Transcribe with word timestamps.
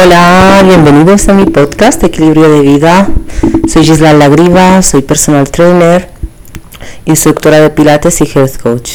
Hola, 0.00 0.62
bienvenidos 0.64 1.28
a 1.28 1.32
mi 1.32 1.44
podcast 1.44 2.04
Equilibrio 2.04 2.48
de 2.48 2.60
Vida. 2.60 3.08
Soy 3.66 3.84
Gisela 3.84 4.12
Lagriva, 4.12 4.80
soy 4.80 5.02
personal 5.02 5.50
trainer, 5.50 6.08
instructora 7.04 7.58
de 7.58 7.70
Pilates 7.70 8.20
y 8.20 8.24
Health 8.24 8.58
Coach. 8.62 8.92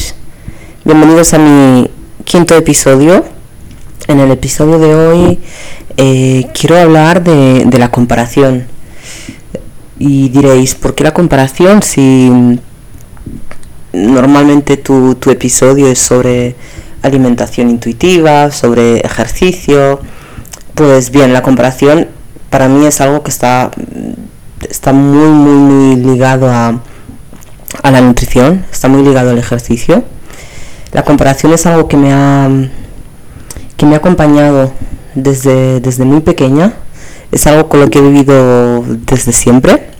Bienvenidos 0.82 1.34
a 1.34 1.38
mi 1.38 1.90
quinto 2.24 2.56
episodio. 2.56 3.22
En 4.08 4.18
el 4.18 4.30
episodio 4.30 4.78
de 4.78 4.94
hoy 4.94 5.40
eh, 5.98 6.46
quiero 6.58 6.78
hablar 6.78 7.22
de, 7.22 7.78
la 7.78 7.90
comparación. 7.90 8.64
Y 9.98 10.30
diréis, 10.30 10.74
¿por 10.74 10.94
qué 10.94 11.04
la 11.04 11.12
comparación 11.12 11.82
si 11.82 12.30
normalmente 13.92 14.78
tu, 14.78 15.16
tu 15.16 15.30
episodio 15.30 15.86
es 15.86 15.98
sobre 15.98 16.56
alimentación 17.02 17.68
intuitiva, 17.68 18.50
sobre 18.50 19.00
ejercicio? 19.00 20.00
Pues 20.74 21.10
bien, 21.10 21.32
la 21.32 21.42
comparación 21.42 22.08
para 22.50 22.68
mí 22.68 22.84
es 22.84 23.00
algo 23.00 23.22
que 23.22 23.30
está, 23.30 23.70
está 24.68 24.92
muy, 24.92 25.28
muy, 25.28 25.52
muy 25.52 25.96
ligado 25.96 26.50
a, 26.50 26.80
a 27.82 27.90
la 27.92 28.00
nutrición, 28.00 28.64
está 28.72 28.88
muy 28.88 29.02
ligado 29.02 29.30
al 29.30 29.38
ejercicio. 29.38 30.02
La 30.92 31.04
comparación 31.04 31.52
es 31.52 31.66
algo 31.66 31.86
que 31.86 31.96
me 31.96 32.12
ha, 32.12 32.48
que 33.76 33.86
me 33.86 33.94
ha 33.94 33.98
acompañado 33.98 34.72
desde, 35.14 35.78
desde 35.78 36.04
muy 36.04 36.20
pequeña, 36.20 36.74
es 37.30 37.46
algo 37.46 37.68
con 37.68 37.80
lo 37.80 37.88
que 37.88 38.00
he 38.00 38.02
vivido 38.02 38.82
desde 38.82 39.32
siempre, 39.32 39.90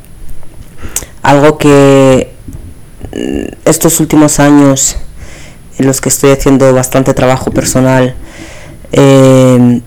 algo 1.23 1.57
que 1.57 2.33
estos 3.65 4.01
últimos 4.01 4.41
años 4.41 4.97
en 5.79 5.87
los 5.87 6.01
que 6.01 6.09
estoy 6.09 6.31
haciendo 6.31 6.73
bastante 6.75 7.15
trabajo 7.15 7.53
personal, 7.53 8.15
eh, 8.93 9.81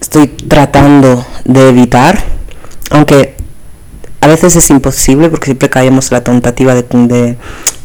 estoy 0.00 0.28
tratando 0.28 1.26
de 1.44 1.68
evitar, 1.68 2.22
aunque 2.90 3.34
a 4.20 4.26
veces 4.26 4.56
es 4.56 4.70
imposible 4.70 5.28
porque 5.30 5.46
siempre 5.46 5.70
caemos 5.70 6.10
en 6.10 6.18
la 6.18 6.24
tentativa 6.24 6.74
de, 6.74 7.36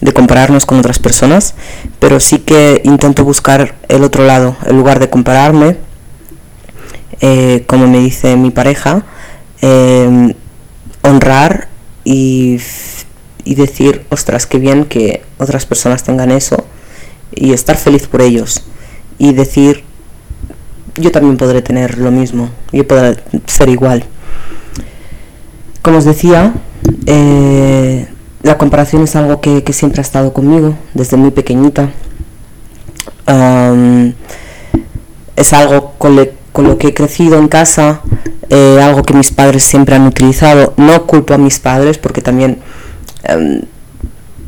de, 0.01 0.13
compararnos 0.13 0.65
con 0.65 0.79
otras 0.79 0.99
personas, 0.99 1.55
pero 1.99 2.19
sí 2.19 2.39
que 2.39 2.81
intento 2.83 3.23
buscar 3.23 3.75
el 3.87 4.03
otro 4.03 4.25
lado, 4.25 4.57
en 4.65 4.75
lugar 4.75 4.99
de 4.99 5.09
compararme, 5.09 5.77
eh, 7.21 7.63
como 7.67 7.87
me 7.87 7.99
dice 7.99 8.35
mi 8.35 8.51
pareja, 8.51 9.05
em, 9.61 10.33
honrar 11.01 11.69
y, 12.03 12.59
y 13.45 13.55
decir, 13.55 14.05
ostras, 14.09 14.45
qué 14.45 14.59
bien 14.59 14.85
que 14.85 15.21
otras 15.37 15.65
personas 15.65 16.03
tengan 16.03 16.31
eso 16.31 16.65
y 17.33 17.53
estar 17.53 17.77
feliz 17.77 18.07
por 18.07 18.21
ellos 18.21 18.63
y 19.17 19.33
decir 19.33 19.83
yo 20.97 21.11
también 21.11 21.37
podré 21.37 21.61
tener 21.61 21.97
lo 21.97 22.11
mismo, 22.11 22.49
yo 22.71 22.87
podré 22.87 23.17
ser 23.45 23.69
igual. 23.69 24.05
Como 25.81 25.97
os 25.97 26.05
decía, 26.05 26.53
eh, 27.05 28.07
la 28.43 28.57
comparación 28.57 29.03
es 29.03 29.15
algo 29.15 29.41
que, 29.41 29.63
siempre 29.73 29.99
ha 29.99 30.01
estado 30.01 30.33
conmigo 30.33 30.75
desde 30.93 31.17
muy 31.17 31.31
pequeñita. 31.31 31.89
es 35.35 35.53
algo 35.53 35.93
con, 35.97 36.15
lo 36.15 36.77
que 36.77 36.87
he 36.87 36.93
crecido 36.93 37.37
en 37.37 37.47
casa, 37.47 38.01
eh, 38.49 38.79
algo 38.81 39.03
que 39.03 39.13
mis 39.13 39.31
padres 39.31 39.63
siempre 39.63 39.95
han 39.95 40.07
utilizado. 40.07 40.73
No 40.77 41.05
culpo 41.05 41.33
a 41.33 41.37
mis 41.37 41.59
padres 41.59 41.97
porque 41.97 42.21
también 42.21 42.59
em, 43.23 43.61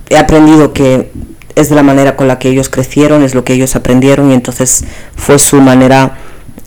he 0.09 0.17
aprendido 0.17 0.73
que 0.73 1.11
es 1.55 1.69
de 1.69 1.75
la 1.75 1.83
manera 1.83 2.15
con 2.15 2.27
la 2.27 2.39
que 2.39 2.49
ellos 2.49 2.69
crecieron, 2.69 3.23
es 3.23 3.33
lo 3.33 3.43
que 3.43 3.53
ellos 3.53 3.75
aprendieron 3.75 4.31
y 4.31 4.33
entonces 4.35 4.85
fue 5.15 5.39
su 5.39 5.59
manera 5.59 6.17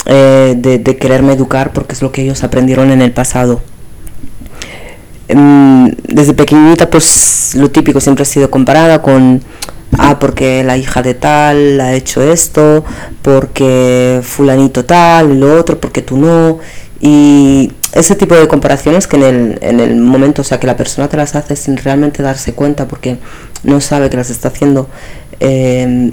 eh, 0.07 0.55
de, 0.57 0.97
quererme 0.97 1.33
educar 1.33 1.73
porque 1.73 1.95
es 1.95 2.03
lo 2.03 2.13
que 2.13 2.23
ellos 2.23 2.43
aprendieron 2.45 2.91
en 2.91 3.03
el 3.03 3.13
pasado. 3.13 3.61
Em, 5.29 5.91
desde 6.09 6.35
pequeñita 6.35 6.91
pues 6.91 7.55
lo 7.55 7.71
típico 7.71 8.01
siempre 8.01 8.23
ha 8.23 8.27
sido 8.27 8.51
comparada 8.51 9.01
con, 9.03 9.43
ah, 9.99 10.19
porque 10.19 10.65
la 10.65 10.77
hija 10.77 11.03
de 11.03 11.15
tal 11.15 11.81
ha 11.81 11.95
hecho 11.95 12.23
esto, 12.23 12.85
porque 13.23 14.21
fulanito 14.23 14.85
tal, 14.85 15.39
lo 15.39 15.59
otro, 15.59 15.79
porque 15.81 16.03
tú 16.03 16.17
no. 16.17 16.59
Y 17.01 17.73
ese 17.93 18.15
tipo 18.15 18.35
de 18.35 18.47
comparaciones 18.47 19.07
que 19.07 19.17
en 19.17 19.23
el, 19.23 19.59
en 19.63 19.81
el 19.81 19.97
momento, 19.97 20.43
o 20.43 20.45
sea, 20.45 20.61
que 20.61 20.67
la 20.67 20.77
persona 20.77 21.09
te 21.09 21.17
las 21.17 21.35
hace 21.35 21.57
sin 21.57 21.77
realmente 21.77 22.23
darse 22.23 22.53
cuenta 22.53 22.87
porque 22.87 23.19
no 23.65 23.81
sabe 23.81 24.11
que 24.11 24.17
las 24.17 24.31
está 24.31 24.49
haciendo 24.49 24.89
em, 25.41 26.13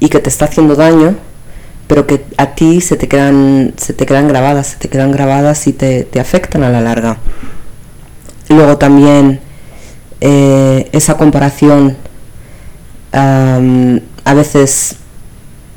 y 0.00 0.08
que 0.08 0.18
te 0.20 0.28
está 0.28 0.46
haciendo 0.46 0.74
daño, 0.74 1.16
pero 1.94 2.08
que 2.08 2.24
a 2.38 2.56
ti 2.56 2.80
se 2.80 2.96
te 2.96 3.06
quedan, 3.06 3.72
se 3.76 3.92
te 3.92 4.04
quedan 4.04 4.26
grabadas, 4.26 4.66
se 4.66 4.78
te 4.78 4.88
quedan 4.88 5.12
grabadas 5.12 5.68
y 5.68 5.72
te, 5.72 6.08
afectan 6.18 6.64
a 6.64 6.68
la 6.68 6.80
larga. 6.80 7.18
Luego 8.48 8.78
también 8.78 9.38
eh, 10.20 10.88
esa 10.90 11.16
comparación 11.16 11.96
a 13.12 14.34
veces 14.34 14.96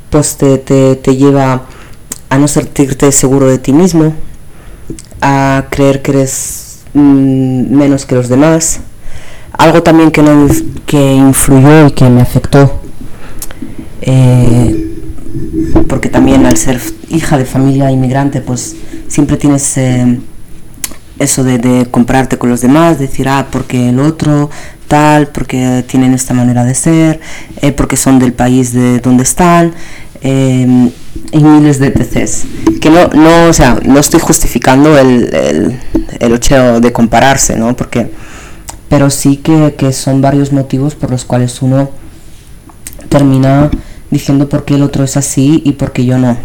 pues 0.10 0.38
te, 0.38 0.58
te, 0.58 1.16
lleva 1.16 1.68
a 2.32 2.38
no 2.40 2.48
sentirte 2.48 3.12
seguro 3.12 3.48
de 3.48 3.60
ti 3.60 3.72
mismo, 3.72 4.16
a 5.22 5.66
creer 5.70 6.02
que 6.02 6.14
eres 6.14 6.80
mm, 6.96 7.76
menos 7.78 8.08
que 8.08 8.16
los 8.16 8.28
demás. 8.28 8.80
Algo 9.52 9.84
también 9.84 10.10
que, 10.10 10.24
no, 10.24 10.48
que 10.88 11.14
influyó 11.14 11.86
y 11.86 11.92
que 11.92 12.10
me 12.10 12.22
afectó 12.22 12.82
eh, 14.02 14.97
porque 15.88 16.10
también 16.10 16.46
al 16.46 16.58
ser 16.58 16.82
hija 17.10 17.38
de 17.38 17.46
familia 17.46 17.92
inmigrante, 17.92 18.42
pues 18.42 18.76
siempre 19.08 19.38
tienes 19.38 19.78
eh, 19.78 20.20
eso 21.20 21.44
de, 21.44 21.88
comprarte 21.90 22.38
con 22.38 22.50
los 22.50 22.62
demás, 22.62 23.00
decir, 23.00 23.28
ah, 23.30 23.48
porque 23.52 23.90
el 23.90 24.00
otro 24.00 24.50
tal, 24.88 25.28
porque 25.28 25.84
tienen 25.88 26.14
esta 26.14 26.34
manera 26.34 26.64
de 26.64 26.74
ser, 26.74 27.20
eh, 27.62 27.72
porque 27.72 27.98
son 27.98 28.20
del 28.20 28.34
país 28.34 28.74
de 28.74 29.00
donde 29.00 29.24
están, 29.24 29.74
em, 30.22 30.90
y 31.32 31.44
miles 31.44 31.80
de 31.80 31.92
TCs. 31.92 32.46
Que 32.80 32.90
no, 32.90 33.08
no, 33.10 33.50
o 33.50 33.54
sea, 33.54 33.80
no 33.86 34.00
estoy 34.00 34.20
justificando 34.20 34.98
el, 34.98 35.34
el, 35.34 35.80
el 36.20 36.34
hecho 36.34 36.80
de 36.80 36.94
compararse, 36.94 37.58
¿no? 37.58 37.76
Porque, 37.76 38.12
pero 38.88 39.10
sí 39.10 39.38
que, 39.38 39.76
que 39.78 39.92
son 39.92 40.22
varios 40.22 40.54
motivos 40.54 40.96
por 40.96 41.12
los 41.12 41.26
cuales 41.26 41.62
uno 41.62 41.90
termina 43.10 43.70
diciendo 44.12 44.48
por 44.50 44.66
qué 44.66 44.76
el 44.76 44.84
otro 44.84 45.04
es 45.04 45.18
así 45.18 45.62
y 45.66 45.74
por 45.74 45.92
qué 45.92 46.06
yo 46.06 46.18
no. 46.18 46.38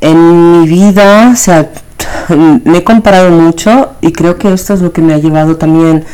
En 0.00 0.60
mi 0.60 0.68
vida, 0.68 1.30
o 1.32 1.36
sea, 1.36 1.70
me 2.64 2.78
he 2.78 2.84
comparado 2.84 3.30
mucho 3.30 3.92
y 4.00 4.12
creo 4.12 4.36
que 4.36 4.52
esto 4.52 4.74
es 4.74 4.80
lo 4.80 4.92
que 4.92 5.02
me 5.02 5.14
ha 5.14 5.18
llevado 5.18 5.56
también 5.56 6.04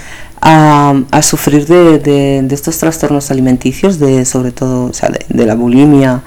a, 0.40 1.22
sufrir 1.22 1.66
de, 1.66 2.46
estos 2.50 2.78
trastornos 2.78 3.30
alimenticios, 3.30 3.98
de 3.98 4.24
sobre 4.24 4.52
todo 4.52 4.86
o 4.86 4.94
sea, 4.94 5.10
de, 5.28 5.46
la 5.46 5.54
bulimia 5.54 6.22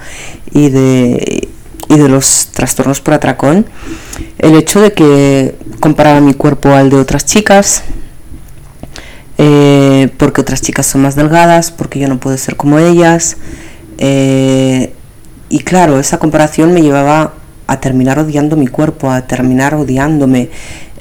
y 0.52 0.68
de, 0.68 1.48
y 1.88 1.98
de 1.98 2.08
los 2.08 2.48
trastornos 2.48 3.00
por 3.00 3.14
atracón. 3.14 3.66
El 4.38 4.54
hecho 4.54 4.80
de 4.80 4.92
que 4.92 5.56
comparaba 5.80 6.20
mi 6.20 6.34
cuerpo 6.34 6.70
al 6.70 6.90
de 6.90 6.96
otras 6.96 7.24
chicas, 7.24 7.82
eh, 9.44 10.08
porque 10.18 10.40
otras 10.40 10.62
chicas 10.62 10.86
son 10.86 11.02
más 11.02 11.16
delgadas, 11.16 11.72
porque 11.72 11.98
yo 11.98 12.06
no 12.06 12.20
puedo 12.20 12.36
ser 12.36 12.54
como 12.54 12.78
ellas. 12.78 13.36
Eh, 13.98 14.92
y 15.48 15.58
claro, 15.60 15.98
esa 15.98 16.18
comparación 16.18 16.72
me 16.72 16.80
llevaba 16.80 17.34
a 17.66 17.80
terminar 17.80 18.20
odiando 18.20 18.56
mi 18.56 18.68
cuerpo, 18.68 19.10
a 19.10 19.22
terminar 19.22 19.74
odiándome, 19.74 20.50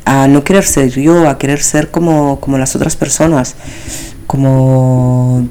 a 0.06 0.28
no 0.28 0.44
querer 0.44 0.64
ser 0.64 0.90
yo, 0.90 1.30
a 1.30 1.38
querer 1.38 1.62
ser 1.62 1.92
como, 1.92 2.40
como 2.40 2.58
las 2.58 2.76
otras 2.76 2.96
personas, 2.96 3.54
como, 4.26 5.48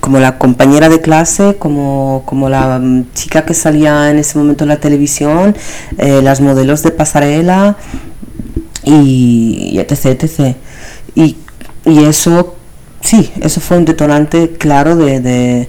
como 0.00 0.18
la 0.18 0.36
compañera 0.36 0.90
de 0.90 1.00
clase, 1.00 1.56
como, 1.58 2.24
como 2.26 2.50
la 2.50 2.78
chica 3.14 3.46
que 3.46 3.54
salía 3.54 4.10
en 4.10 4.18
ese 4.18 4.36
momento 4.36 4.64
en 4.64 4.68
la 4.68 4.80
televisión, 4.80 5.56
eh, 5.96 6.20
las 6.22 6.42
modelos 6.42 6.82
de 6.82 6.90
pasarela 6.90 7.78
y, 8.84 9.70
y 9.72 9.78
etc, 9.78 10.22
etc. 10.22 10.56
y 11.84 12.04
eso, 12.04 12.56
sí, 13.00 13.30
eso 13.40 13.60
fue 13.60 13.78
un 13.78 13.84
detonante 13.84 14.50
claro 14.50 14.96
de, 14.96 15.20
de, 15.20 15.68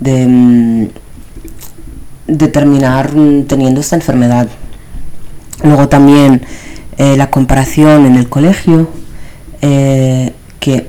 de, 0.00 0.26
mm, 0.26 0.88
terminar 2.52 3.10
teniendo 3.46 3.80
esta 3.80 3.96
enfermedad. 3.96 4.48
Luego 5.62 5.88
también 5.88 6.42
eh, 6.98 7.16
la 7.16 7.30
comparación 7.30 8.06
en 8.06 8.16
el 8.16 8.28
colegio, 8.28 8.88
eh, 9.62 10.32
que 10.60 10.86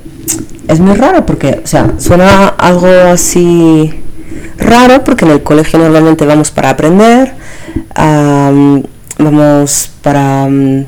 es 0.68 0.80
muy 0.80 0.94
raro 0.94 1.24
porque, 1.24 1.60
o 1.64 1.66
sea, 1.66 1.94
suena 1.98 2.48
algo 2.48 2.88
así 2.88 3.92
raro 4.58 5.04
porque 5.04 5.24
en 5.24 5.30
el 5.32 5.42
colegio 5.42 5.78
normalmente 5.78 6.26
vamos 6.26 6.50
para 6.50 6.70
aprender, 6.70 7.34
vamos 9.18 9.90
para 10.02 10.46
mm, 10.48 10.84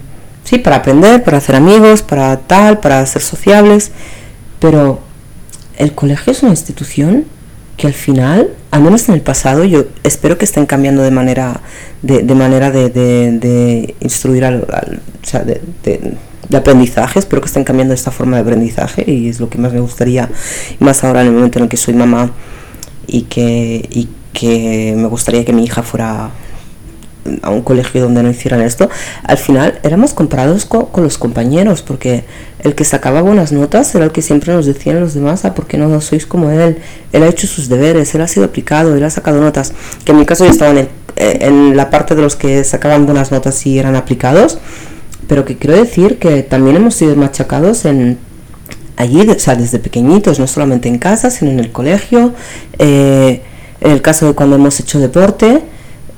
Sí, 0.48 0.56
para 0.56 0.76
aprender, 0.76 1.22
para 1.24 1.36
hacer 1.36 1.56
amigos, 1.56 2.00
para 2.00 2.38
tal, 2.38 2.80
para 2.80 3.04
ser 3.04 3.20
sociables, 3.20 3.90
pero 4.58 5.00
el 5.76 5.92
colegio 5.94 6.32
es 6.32 6.42
una 6.42 6.52
institución 6.52 7.26
que 7.76 7.86
al 7.86 7.92
final 7.92 8.48
al 8.70 8.80
menos 8.80 9.10
en 9.10 9.14
el 9.14 9.20
pasado, 9.20 9.64
yo 9.64 9.84
espero 10.04 10.38
que 10.38 10.46
estén 10.46 10.64
cambiando 10.64 11.02
de 11.02 11.10
manera 11.10 11.60
de, 12.00 12.22
manera 12.34 12.70
de, 12.70 13.94
instruir 14.00 14.46
al, 14.46 14.62
o 14.62 15.26
sea, 15.26 15.44
de, 15.44 15.60
aprendizaje, 16.56 17.18
espero 17.18 17.42
que 17.42 17.48
estén 17.48 17.64
cambiando 17.64 17.92
esta 17.92 18.10
forma 18.10 18.36
de 18.36 18.42
aprendizaje 18.42 19.04
y 19.06 19.28
es 19.28 19.40
lo 19.40 19.50
que 19.50 19.58
más 19.58 19.74
me 19.74 19.80
gustaría, 19.80 20.30
más 20.78 21.04
ahora 21.04 21.20
en 21.20 21.26
el 21.26 21.34
momento 21.34 21.58
en 21.58 21.64
el 21.64 21.68
que 21.68 21.76
soy 21.76 21.92
mamá 21.92 22.30
y 23.06 23.24
que, 23.24 23.86
y 23.90 24.08
que 24.32 24.94
me 24.96 25.08
gustaría 25.08 25.44
que 25.44 25.52
mi 25.52 25.64
hija 25.64 25.82
fuera 25.82 26.30
a 27.42 27.50
un 27.50 27.62
colegio 27.62 28.02
donde 28.02 28.22
no 28.22 28.30
hicieran 28.30 28.60
esto, 28.60 28.88
al 29.22 29.38
final 29.38 29.78
éramos 29.82 30.14
comparados 30.14 30.64
con, 30.64 30.88
los 31.02 31.19
compañeros, 31.19 31.82
porque 31.82 32.25
el 32.60 32.75
que 32.75 32.84
sacaba 32.84 33.22
buenas 33.22 33.52
notas 33.52 33.94
era 33.94 34.04
el 34.04 34.12
que 34.12 34.22
siempre 34.22 34.52
nos 34.52 34.66
decían 34.66 35.00
los 35.00 35.14
demás, 35.14 35.44
ah, 35.44 35.54
¿por 35.54 35.66
qué 35.66 35.78
no 35.78 36.00
sois 36.00 36.26
como 36.26 36.50
él? 36.50 36.78
Él 37.12 37.22
ha 37.22 37.28
hecho 37.28 37.46
sus 37.46 37.69
deberes, 37.69 38.14
él 38.14 38.20
ha 38.22 38.28
sido 38.28 38.46
aplicado, 38.46 38.96
él 38.96 39.04
ha 39.04 39.10
sacado 39.10 39.40
notas, 39.40 39.72
que 40.04 40.12
en 40.12 40.19
mi 40.19 40.26
caso 40.26 40.44
yo 40.44 40.50
estaba 40.50 40.72
en, 40.72 40.88
eh, 41.16 41.38
en 41.40 41.76
la 41.76 41.90
parte 41.90 42.14
de 42.14 42.22
los 42.22 42.36
que 42.36 42.64
sacaban 42.64 43.06
buenas 43.06 43.31
notas 43.31 43.64
y 43.66 43.78
eran 43.78 43.96
aplicados, 43.96 44.58
pero 45.26 45.44
que 45.44 45.56
quiero 45.56 45.76
decir 45.76 46.19
que 46.19 46.42
también 46.42 46.76
hemos 46.76 46.94
sido 46.94 47.14
machacados 47.14 47.84
en 47.84 48.19
allí, 48.98 49.28
o 49.28 49.38
sea, 49.38 49.54
desde 49.54 49.78
pequeñitos, 49.78 50.38
no 50.38 50.46
solamente 50.46 50.88
en 50.88 50.98
casa, 50.98 51.31
sino 51.31 51.52
en 51.52 51.60
el 51.60 51.70
colegio, 51.70 52.34
eh, 52.78 53.42
en 53.81 53.92
el 53.92 54.02
caso 54.02 54.26
de 54.26 54.34
cuando 54.34 54.56
hemos 54.56 54.78
hecho 54.81 54.98
deporte, 54.98 55.62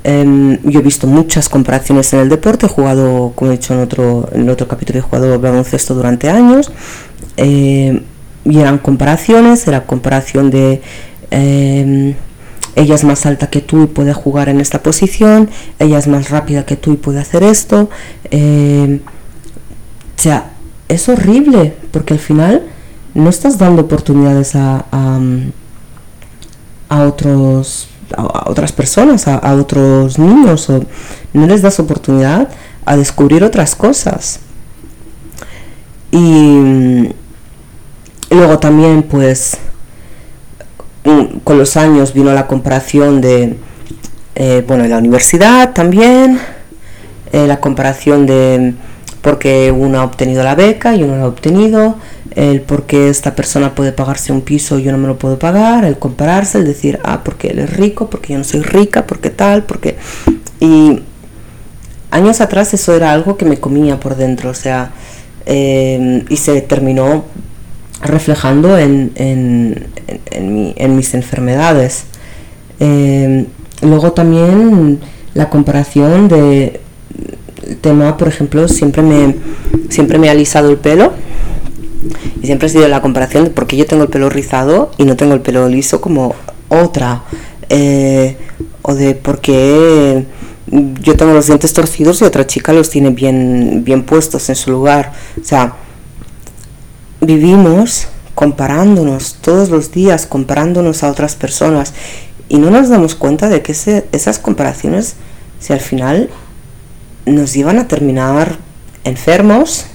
em, 0.05 0.59
yo 0.63 0.81
he 0.81 0.83
visto 0.83 1.07
muchas 1.07 1.49
comparaciones 1.49 2.13
en 2.13 2.21
el 2.21 2.29
deporte, 2.29 2.67
he 2.67 2.69
jugado, 2.69 3.33
como 3.35 3.51
he 3.51 3.57
dicho 3.57 3.75
en 3.75 3.81
otro, 3.81 4.29
en 4.33 4.49
otro 4.49 4.69
capítulo, 4.69 4.99
he 4.99 5.03
jugado 5.03 5.39
baloncesto 5.39 5.95
durante 5.95 6.31
años, 6.31 6.71
eh, 7.37 8.03
y 8.45 8.59
eran 8.59 8.79
comparaciones, 8.79 9.67
era 9.67 9.87
comparación 9.87 10.51
de 10.51 10.83
em, 11.31 12.15
ella 12.77 12.95
es 12.95 13.05
más 13.05 13.27
alta 13.27 13.51
que 13.51 13.61
tú 13.61 13.83
y 13.85 13.87
puede 13.87 14.15
jugar 14.15 14.49
en 14.49 14.61
esta 14.61 14.83
posición, 14.83 15.51
ella 15.79 15.99
es 15.99 16.07
más 16.07 16.31
rápida 16.31 16.65
que 16.65 16.77
tú 16.77 16.93
y 16.93 16.97
puede 16.97 17.21
hacer 17.21 17.43
esto. 17.43 17.91
Eh, 18.31 19.01
o 20.17 20.23
sea, 20.23 20.53
es 20.89 21.09
horrible 21.09 21.75
porque 21.91 22.15
al 22.15 22.21
final 22.21 22.63
no 23.15 23.31
estás 23.31 23.59
dando 23.59 23.83
oportunidades 23.83 24.55
a, 24.55 24.85
a, 26.89 27.03
otros 27.05 27.89
a, 28.17 28.51
otras 28.51 28.73
personas, 28.73 29.27
a, 29.29 29.55
otros 29.55 30.19
niños, 30.19 30.69
o 30.71 30.85
no 31.33 31.47
les 31.47 31.63
das 31.63 31.79
oportunidad 31.81 32.49
a 32.85 32.97
descubrir 32.97 33.45
otras 33.45 33.75
cosas. 33.75 34.41
Y 36.13 37.09
luego 38.31 38.59
también 38.59 39.03
pues 39.05 39.59
con 41.45 41.59
los 41.59 41.77
años 41.77 42.13
vino 42.13 42.33
la 42.33 42.47
comparación 42.47 43.21
de, 43.21 43.57
eh, 44.35 44.65
bueno, 44.67 44.85
en 44.85 44.91
la 44.91 44.99
universidad 44.99 45.73
también, 45.73 46.39
eh, 47.33 47.47
la 47.47 47.61
comparación 47.61 48.27
de 48.27 48.75
porque 49.23 49.71
uno 49.71 50.01
ha 50.01 50.05
obtenido 50.05 50.43
la 50.43 50.55
beca 50.55 50.95
y 50.95 51.03
uno 51.03 51.17
la 51.17 51.25
ha 51.25 51.29
obtenido, 51.29 51.97
el 52.35 52.61
por 52.63 52.85
qué 52.85 53.09
esta 53.09 53.35
persona 53.35 53.75
puede 53.75 53.93
pagarse 53.93 54.33
un 54.33 54.41
piso 54.41 54.79
y 54.79 54.85
yo 54.85 54.93
no 54.93 54.99
me 54.99 55.09
lo 55.09 55.19
puedo 55.19 55.39
pagar, 55.39 55.85
el 55.85 55.99
compararse, 55.99 56.59
el 56.59 56.65
decir, 56.65 56.99
ah, 57.05 57.23
porque 57.25 57.49
él 57.49 57.59
es 57.59 57.77
rico, 57.77 58.09
porque 58.09 58.33
yo 58.33 58.39
no 58.39 58.45
soy 58.45 58.63
rica, 58.63 59.07
porque 59.07 59.31
tal, 59.31 59.65
porque... 59.65 59.97
Y 60.61 61.01
años 62.11 62.41
atrás 62.41 62.73
eso 62.75 62.95
era 62.95 63.13
algo 63.13 63.37
que 63.37 63.45
me 63.45 63.59
comía 63.59 63.99
por 63.99 64.17
dentro, 64.17 64.51
o 64.51 64.55
sea, 64.55 64.93
eh, 65.47 66.25
y 66.29 66.37
se 66.37 66.61
terminó 66.63 67.25
reflejando 68.03 68.79
en, 68.79 69.13
en, 69.15 69.87
en, 70.31 70.97
mis 70.97 71.15
enfermedades. 71.15 72.05
Em, 72.79 73.47
luego 73.83 74.13
también 74.13 75.01
la 75.35 75.51
comparación 75.51 76.29
de 76.29 76.81
tema, 77.81 78.17
por 78.17 78.29
ejemplo, 78.29 78.69
siempre 78.69 79.03
me, 79.03 79.37
siempre 79.89 80.19
me 80.19 80.29
ha 80.29 80.33
alisado 80.33 80.71
el 80.71 80.77
pelo 80.77 81.13
y 82.43 82.47
siempre 82.47 82.67
ha 82.67 82.71
sido 82.71 82.89
la 82.89 83.03
comparación 83.03 83.45
de 83.45 83.51
por 83.51 83.67
qué 83.67 83.77
yo 83.77 83.87
tengo 83.87 84.05
el 84.05 84.09
pelo 84.09 84.29
rizado 84.31 84.91
y 84.99 85.05
no 85.05 85.17
tengo 85.17 85.35
el 85.35 85.41
pelo 85.41 85.69
liso 85.69 86.01
como 86.01 86.35
otra. 86.69 87.25
Eh, 87.69 88.37
o 88.83 88.95
de 88.95 89.15
por 89.15 89.41
qué 89.41 90.25
yo 90.71 91.17
tengo 91.17 91.33
los 91.33 91.47
dientes 91.47 91.73
torcidos 91.73 92.21
y 92.21 92.25
otra 92.25 92.47
chica 92.47 92.73
los 92.73 92.91
tiene 92.91 93.11
bien, 93.11 93.83
bien 93.85 94.05
puestos 94.05 94.49
en 94.49 94.57
su 94.57 94.71
lugar. 94.71 95.13
O 95.41 95.45
sea, 95.45 95.75
vivimos 97.21 98.09
comparándonos 98.35 99.37
todos 99.41 99.71
los 99.71 99.93
días, 99.93 100.27
comparándonos 100.27 101.03
a 101.03 101.11
otras 101.11 101.35
personas 101.35 101.93
y 102.49 102.59
no 102.59 102.71
nos 102.71 102.89
damos 102.89 103.15
cuenta 103.15 103.49
de 103.49 103.63
que 103.63 103.73
esas 104.13 104.39
comparaciones, 104.39 105.17
si 105.59 105.73
al 105.73 105.81
final 105.81 106.31
nos 107.31 107.53
llevan 107.55 107.79
a 107.79 107.89
terminar 107.89 108.57
enfermos, 109.05 109.87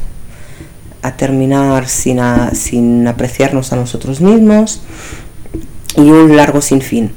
a 1.02 1.16
terminar 1.18 1.88
sin, 1.88 2.20
sin 2.54 3.08
apreciarnos 3.08 3.72
a 3.74 3.76
nosotros 3.76 4.22
mismos 4.22 4.82
y 5.96 6.02
un 6.02 6.36
largo 6.36 6.62
sinfín. 6.62 7.12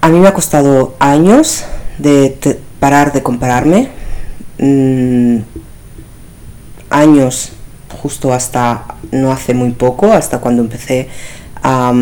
A 0.00 0.08
mí 0.08 0.18
me 0.18 0.28
ha 0.28 0.34
costado 0.34 0.96
años 0.98 1.64
de 1.98 2.58
parar 2.78 3.12
de 3.12 3.22
compararme, 3.22 3.88
mm, 4.58 5.38
años 6.90 7.52
justo 8.02 8.34
hasta 8.34 8.84
no 9.12 9.32
hace 9.32 9.54
muy 9.54 9.70
poco, 9.70 10.12
hasta 10.12 10.38
cuando 10.38 10.62
empecé 10.62 11.08
a, 11.62 11.92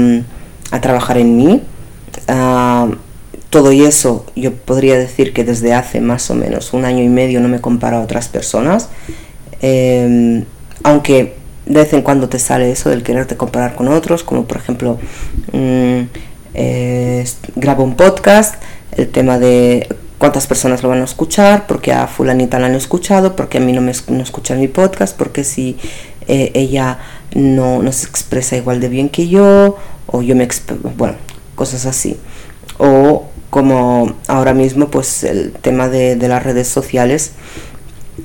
trabajar 0.81 1.19
en 1.19 1.37
mí. 1.37 1.63
Todo 3.53 3.71
y 3.71 3.83
eso 3.83 4.25
yo 4.35 4.55
podría 4.55 4.99
decir 4.99 5.35
que 5.35 5.45
desde 5.45 5.75
hace 5.75 6.01
más 6.01 6.31
o 6.31 6.35
menos 6.35 6.73
un 6.73 6.87
año 6.87 7.05
y 7.05 7.09
medio 7.11 7.39
no 7.39 7.49
me 7.49 7.61
comparo 7.61 7.99
a 7.99 8.01
otras 8.01 8.29
personas. 8.29 8.89
Em, 9.61 10.45
aunque 10.83 11.35
de 11.67 11.81
vez 11.81 11.93
en 11.93 12.01
cuando 12.01 12.31
te 12.31 12.39
sale 12.39 12.73
eso 12.73 12.89
del 12.89 13.03
quererte 13.03 13.37
comparar 13.37 13.77
con 13.77 13.89
otros, 13.89 14.25
como 14.25 14.47
por 14.47 14.57
ejemplo 14.57 14.99
mm, 15.53 16.01
eh, 16.55 17.25
grabo 17.55 17.85
un 17.85 17.95
podcast, 17.95 18.55
el 18.97 19.09
tema 19.09 19.39
de 19.39 19.87
cuántas 20.17 20.47
personas 20.47 20.83
lo 20.83 20.89
van 20.89 21.03
a 21.03 21.05
escuchar, 21.05 21.67
porque 21.67 21.93
a 21.93 22.07
fulanita 22.07 22.59
la 22.59 22.69
han 22.69 22.75
escuchado, 22.75 23.37
porque 23.37 23.59
a 23.59 23.61
mí 23.61 23.75
no 23.75 23.83
me 23.83 23.93
no 24.09 24.23
escuchan 24.23 24.61
mi 24.61 24.69
podcast, 24.69 25.15
porque 25.15 25.45
si 25.45 25.77
eh, 26.27 26.53
ella 26.55 27.01
no, 27.35 27.83
no, 27.83 27.93
se 27.93 28.07
expresa 28.07 28.57
igual 28.57 28.81
de 28.81 28.89
bien 28.89 29.11
que 29.11 29.29
yo, 29.29 29.77
o 30.07 30.23
yo 30.23 30.35
me 30.35 30.49
bueno, 30.97 31.17
cosas 31.55 31.85
así. 31.85 32.17
O 32.79 33.27
como 33.53 34.15
ahora 34.29 34.55
mismo, 34.55 34.89
pues 34.89 35.25
el 35.25 35.53
tema 35.53 35.91
de, 35.91 36.17
las 36.17 36.43
redes 36.43 36.69
sociales, 36.69 37.33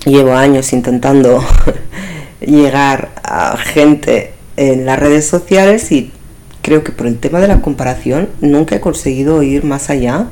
llevo 0.06 0.32
años 0.32 0.72
intentando 0.72 1.44
llegar 2.40 3.10
a 3.26 3.58
gente 3.58 4.32
en 4.56 4.86
las 4.86 4.98
redes 4.98 5.28
sociales 5.28 5.92
y 5.92 6.14
creo 6.62 6.86
que 6.86 6.94
por 6.94 7.08
el 7.08 7.18
tema 7.20 7.42
de 7.42 7.50
la 7.50 7.60
comparación 7.60 8.30
nunca 8.40 8.78
he 8.78 8.80
conseguido 8.80 9.44
ir 9.44 9.66
más 9.66 9.90
allá, 9.90 10.28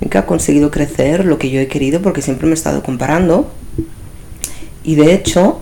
nunca 0.00 0.20
he 0.20 0.24
conseguido 0.24 0.70
crecer 0.70 1.26
lo 1.26 1.36
que 1.36 1.50
yo 1.50 1.60
he 1.60 1.68
querido 1.68 2.00
porque 2.00 2.22
siempre 2.22 2.46
me 2.46 2.52
he 2.52 2.54
estado 2.54 2.82
comparando. 2.82 3.50
Y 4.82 4.94
de 4.94 5.12
hecho, 5.12 5.60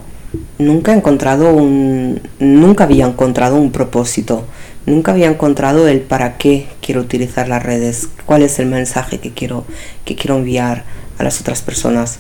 nunca 0.59 0.93
he 0.93 0.97
encontrado 0.97 1.53
un 1.53 2.21
nunca 2.39 2.85
había 2.85 3.09
encontrado 3.09 3.57
un 3.57 3.73
propósito, 3.73 4.45
nunca 4.87 5.13
había 5.13 5.29
encontrado 5.29 5.87
el 5.89 6.01
para 6.01 6.39
qué 6.39 6.67
quiero 6.81 7.01
utilizar 7.01 7.49
las 7.49 7.63
redes, 7.63 8.09
cuál 8.25 8.43
es 8.43 8.59
el 8.59 8.67
mensaje 8.67 9.19
que 9.19 9.33
quiero 9.33 9.65
que 10.05 10.15
quiero 10.15 10.37
enviar 10.37 10.85
a 11.19 11.25
las 11.25 11.41
otras 11.41 11.63
personas. 11.63 12.19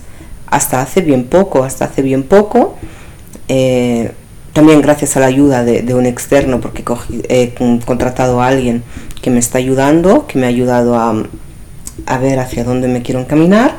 Hasta 0.49 0.80
hace 0.80 1.00
bien 1.00 1.25
poco, 1.25 1.64
hasta 1.64 1.87
hace 1.87 2.02
bien 2.02 2.23
poco 2.23 2.76
eh, 3.49 4.11
también 4.52 4.80
gracias 4.80 5.16
a 5.16 5.20
la 5.20 5.26
ayuda 5.26 5.64
de, 5.64 5.94
un 5.94 6.06
externo, 6.06 6.61
porque 6.61 6.82
he 7.28 7.52
contratado 7.85 8.40
a 8.40 8.46
alguien 8.46 8.82
que 9.20 9.30
me 9.30 9.38
está 9.38 9.58
ayudando, 9.58 10.26
que 10.26 10.38
me 10.38 10.46
ha 10.46 10.49
ayudado 10.49 10.96
a, 10.96 11.25
a 12.06 12.18
ver 12.18 12.38
hacia 12.38 12.64
dónde 12.64 12.88
me 12.88 13.02
quiero 13.02 13.20
encaminar. 13.20 13.76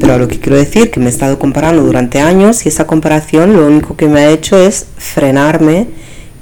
Pero 0.00 0.18
lo 0.18 0.26
que 0.26 0.40
quiero 0.40 0.56
decir 0.56 0.90
que 0.90 1.00
me 1.00 1.06
he 1.06 1.10
estado 1.10 1.38
comparando 1.38 1.82
durante 1.82 2.20
años 2.20 2.64
y 2.64 2.70
esa 2.70 2.86
comparación 2.86 3.56
lo 3.56 3.66
único 3.66 3.96
que 3.96 4.08
me 4.08 4.20
ha 4.20 4.30
hecho 4.30 4.58
es 4.58 4.86
frenarme 4.96 5.88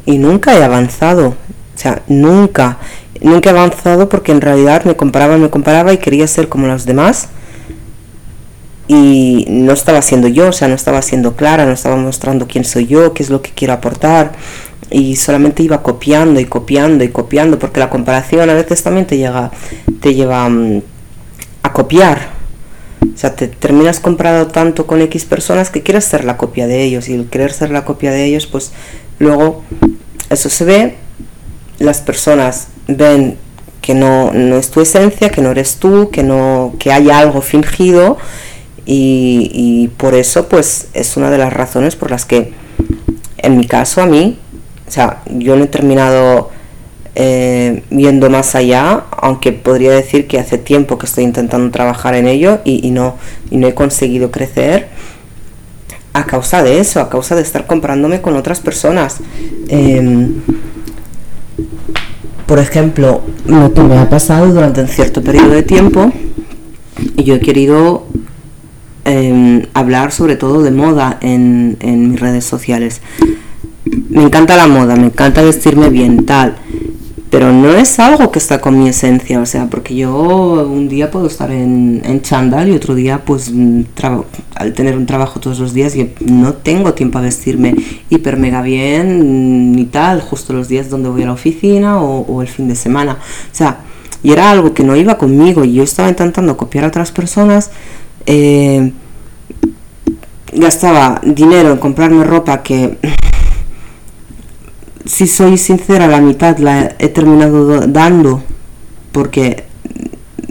y 0.07 0.19
nunca 0.19 0.57
he 0.57 0.63
avanzado. 0.63 1.35
O 1.75 1.79
sea, 1.79 2.03
nunca, 2.09 2.79
nunca 3.21 3.51
he 3.51 3.53
avanzado 3.53 4.09
porque 4.09 4.33
en 4.33 4.41
realidad 4.41 4.85
me 4.85 4.97
comparaba, 4.97 5.37
me 5.39 5.51
comparaba 5.51 5.93
y 5.93 5.99
quería 5.99 6.27
ser 6.27 6.49
como 6.49 6.67
los 6.67 6.87
demás. 6.87 7.29
Y 8.87 9.47
no 9.49 9.73
estaba 9.73 10.03
siendo 10.03 10.29
yo, 10.29 10.49
o 10.49 10.53
sea, 10.53 10.69
no 10.69 10.75
estaba 10.75 11.01
siendo 11.01 11.35
clara, 11.35 11.65
no 11.65 11.73
estaba 11.73 11.97
mostrando 11.97 12.47
quién 12.47 12.65
soy 12.65 12.87
yo, 12.87 13.15
qué 13.15 13.23
es 13.23 13.31
lo 13.31 13.41
que 13.41 13.51
quiero 13.51 13.73
aportar. 13.73 14.33
Y 14.91 15.17
solamente 15.17 15.63
iba 15.63 15.83
copiando 15.83 16.39
y 16.39 16.45
copiando 16.45 17.03
y 17.03 17.09
copiando 17.09 17.59
porque 17.59 17.81
la 17.81 17.91
comparación 17.91 18.49
a 18.51 18.55
veces 18.55 18.83
también 18.83 19.07
te 19.07 19.17
llega 19.17 19.51
te 20.01 20.15
lleva 20.15 20.49
mm, 20.49 20.83
a 21.63 21.73
copiar. 21.73 22.29
O 23.03 23.17
sea 23.17 23.35
te 23.35 23.49
terminas 23.49 24.01
comprado 24.01 24.49
tanto 24.49 24.87
con 24.87 25.01
X 25.01 25.25
personas 25.25 25.71
que 25.71 25.83
quieres 25.83 26.05
ser 26.05 26.25
la 26.25 26.37
copia 26.37 26.67
de 26.67 26.83
ellos 26.83 27.09
y 27.09 27.15
el 27.15 27.29
querer 27.29 27.53
ser 27.53 27.71
la 27.71 27.85
copia 27.85 28.11
de 28.11 28.25
ellos 28.25 28.47
pues 28.47 28.73
luego 29.19 29.63
eso 30.31 30.49
se 30.49 30.65
ve 30.65 30.95
las 31.79 32.01
personas 32.01 32.69
ven 32.87 33.37
que 33.85 33.95
no, 33.95 34.33
no 34.33 34.57
es 34.57 34.71
tu 34.71 34.81
esencia, 34.81 35.29
que 35.29 35.43
no 35.43 35.51
eres 35.51 35.77
tú, 35.77 36.09
que, 36.11 36.23
no, 36.23 36.75
que 36.79 36.91
hay 36.91 37.11
algo 37.11 37.43
fingido 37.43 38.17
y, 38.87 39.91
por 39.97 40.15
eso 40.15 40.49
pues 40.49 40.89
es 40.95 41.17
una 41.17 41.31
de 41.31 41.39
las 41.39 41.53
razones 41.53 41.97
por 41.97 42.11
las 42.11 42.25
que 42.25 42.53
en 43.39 43.57
mi 43.57 43.67
caso 43.67 44.01
a 44.01 44.07
mí, 44.07 44.39
o 44.89 44.91
sea, 44.91 45.23
yo 45.27 45.57
no 45.57 45.65
he 45.65 45.67
terminado 45.67 46.51
eh, 47.15 47.83
viendo 47.91 48.31
más 48.31 48.55
allá, 48.55 49.05
aunque 49.11 49.53
podría 49.53 49.93
decir 49.93 50.27
que 50.27 50.39
hace 50.39 50.59
tiempo 50.59 50.99
que 50.99 51.07
estoy 51.07 51.25
intentando 51.25 51.71
trabajar 51.71 52.15
en 52.15 52.27
ello 52.27 52.61
y, 52.65 52.91
no, 52.91 53.17
y 53.51 53.59
no 53.59 53.69
he 53.69 53.75
conseguido 53.75 54.31
crecer 54.31 54.89
a 56.15 56.25
causa 56.25 56.63
de 56.63 56.79
eso, 56.79 57.01
a 57.01 57.11
causa 57.11 57.35
de 57.37 57.43
estar 57.43 57.67
comparándome 57.67 58.23
con 58.23 58.37
otras 58.37 58.61
personas. 58.61 59.19
Em, 59.69 60.41
por 62.47 62.59
ejemplo, 62.59 63.23
lo 63.47 63.73
que 63.73 63.83
me 63.83 63.99
ha 63.99 64.09
pasado 64.09 64.53
durante 64.53 64.81
un 64.81 64.89
cierto 64.89 65.23
periodo 65.23 65.51
de 65.51 65.63
tiempo, 65.63 66.13
y 67.17 67.25
yo 67.25 67.35
he 67.35 67.41
querido 67.41 68.07
em, 69.05 69.67
hablar 69.75 70.13
sobre 70.13 70.37
todo 70.37 70.63
de 70.63 70.71
moda 70.71 71.19
en, 71.21 71.77
en 71.81 72.11
mis 72.11 72.21
redes 72.21 72.45
sociales. 72.45 73.01
Me 74.09 74.23
encanta 74.23 74.57
la 74.57 74.67
moda, 74.67 74.97
me 74.97 75.07
encanta 75.07 75.43
vestirme 75.43 75.89
bien, 75.91 76.25
tal 76.25 76.57
pero 77.35 77.51
no 77.51 77.75
es 77.75 77.99
algo 77.99 78.31
que 78.31 78.39
está 78.39 78.61
con 78.61 78.79
mi 78.79 78.89
esencia, 78.89 79.41
o 79.41 79.45
sea, 79.45 79.67
porque 79.67 79.97
yo 79.97 80.15
un 80.71 80.89
día 80.89 81.11
puedo 81.11 81.27
estar 81.27 81.51
en, 81.51 82.01
en 82.05 82.23
chándal 82.23 82.69
y 82.69 82.77
otro 82.77 82.95
día, 82.95 83.25
pues, 83.25 83.51
mm, 83.53 83.83
al 84.55 84.73
tener 84.73 84.97
un 84.97 85.05
trabajo 85.05 85.41
todos 85.41 85.59
los 85.59 85.75
días, 85.75 85.97
y 85.97 86.13
no 86.21 86.53
tengo 86.53 86.95
tiempo 86.95 87.19
a 87.19 87.23
vestirme 87.23 87.75
hiper 88.09 88.37
mega 88.37 88.63
bien 88.63 89.73
ni 89.73 89.85
tal, 89.85 90.21
justo 90.21 90.53
los 90.53 90.69
días 90.69 90.89
donde 90.91 91.09
voy 91.09 91.25
a 91.25 91.27
la 91.27 91.33
oficina 91.33 92.01
o, 92.01 92.41
el 92.41 92.47
fin 92.47 92.69
de 92.69 92.77
semana. 92.77 93.19
O 93.51 93.55
sea, 93.55 93.79
y 94.23 94.31
era 94.31 94.53
algo 94.53 94.73
que 94.73 94.85
no 94.85 94.95
iba 94.95 95.19
conmigo 95.19 95.65
y 95.65 95.75
yo 95.75 95.83
estaba 95.83 96.09
intentando 96.09 96.57
copiar 96.57 96.85
a 96.85 96.87
otras 96.87 97.11
personas. 97.11 97.73
Eh, 98.27 98.93
gastaba 100.53 101.21
dinero 101.25 101.73
en 101.73 101.79
comprarme 101.79 102.23
ropa 102.23 102.63
que 102.63 102.97
si 105.05 105.27
soy 105.27 105.59
sincera, 105.59 106.07
la 106.09 106.21
mitad 106.21 106.59
la 106.59 106.95
he 106.99 107.09
terminado 107.09 107.87
dando 107.87 108.43
porque 109.13 109.65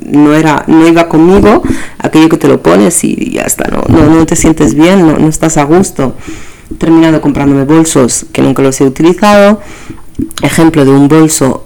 no 0.06 0.34
era 0.34 0.64
no 0.68 0.88
iba 0.88 1.10
conmigo 1.10 1.64
aquello 1.98 2.30
que 2.30 2.38
te 2.38 2.48
lo 2.48 2.62
pones 2.62 3.04
y 3.04 3.32
ya 3.32 3.44
está 3.44 3.68
no 3.70 3.84
no, 3.88 4.10
no 4.10 4.26
te 4.26 4.36
sientes 4.36 4.76
bien 4.76 5.08
no, 5.08 5.18
no 5.18 5.28
estás 5.28 5.58
a 5.58 5.64
gusto. 5.64 6.16
He 6.72 6.76
terminado 6.76 7.22
comprándome 7.22 7.66
bolsos 7.66 8.26
que 8.32 8.42
nunca 8.42 8.62
los 8.64 8.80
he 8.82 8.86
utilizado. 8.86 9.62
Ejemplo 10.42 10.86
de 10.86 10.92
un 10.92 11.08
bolso 11.08 11.66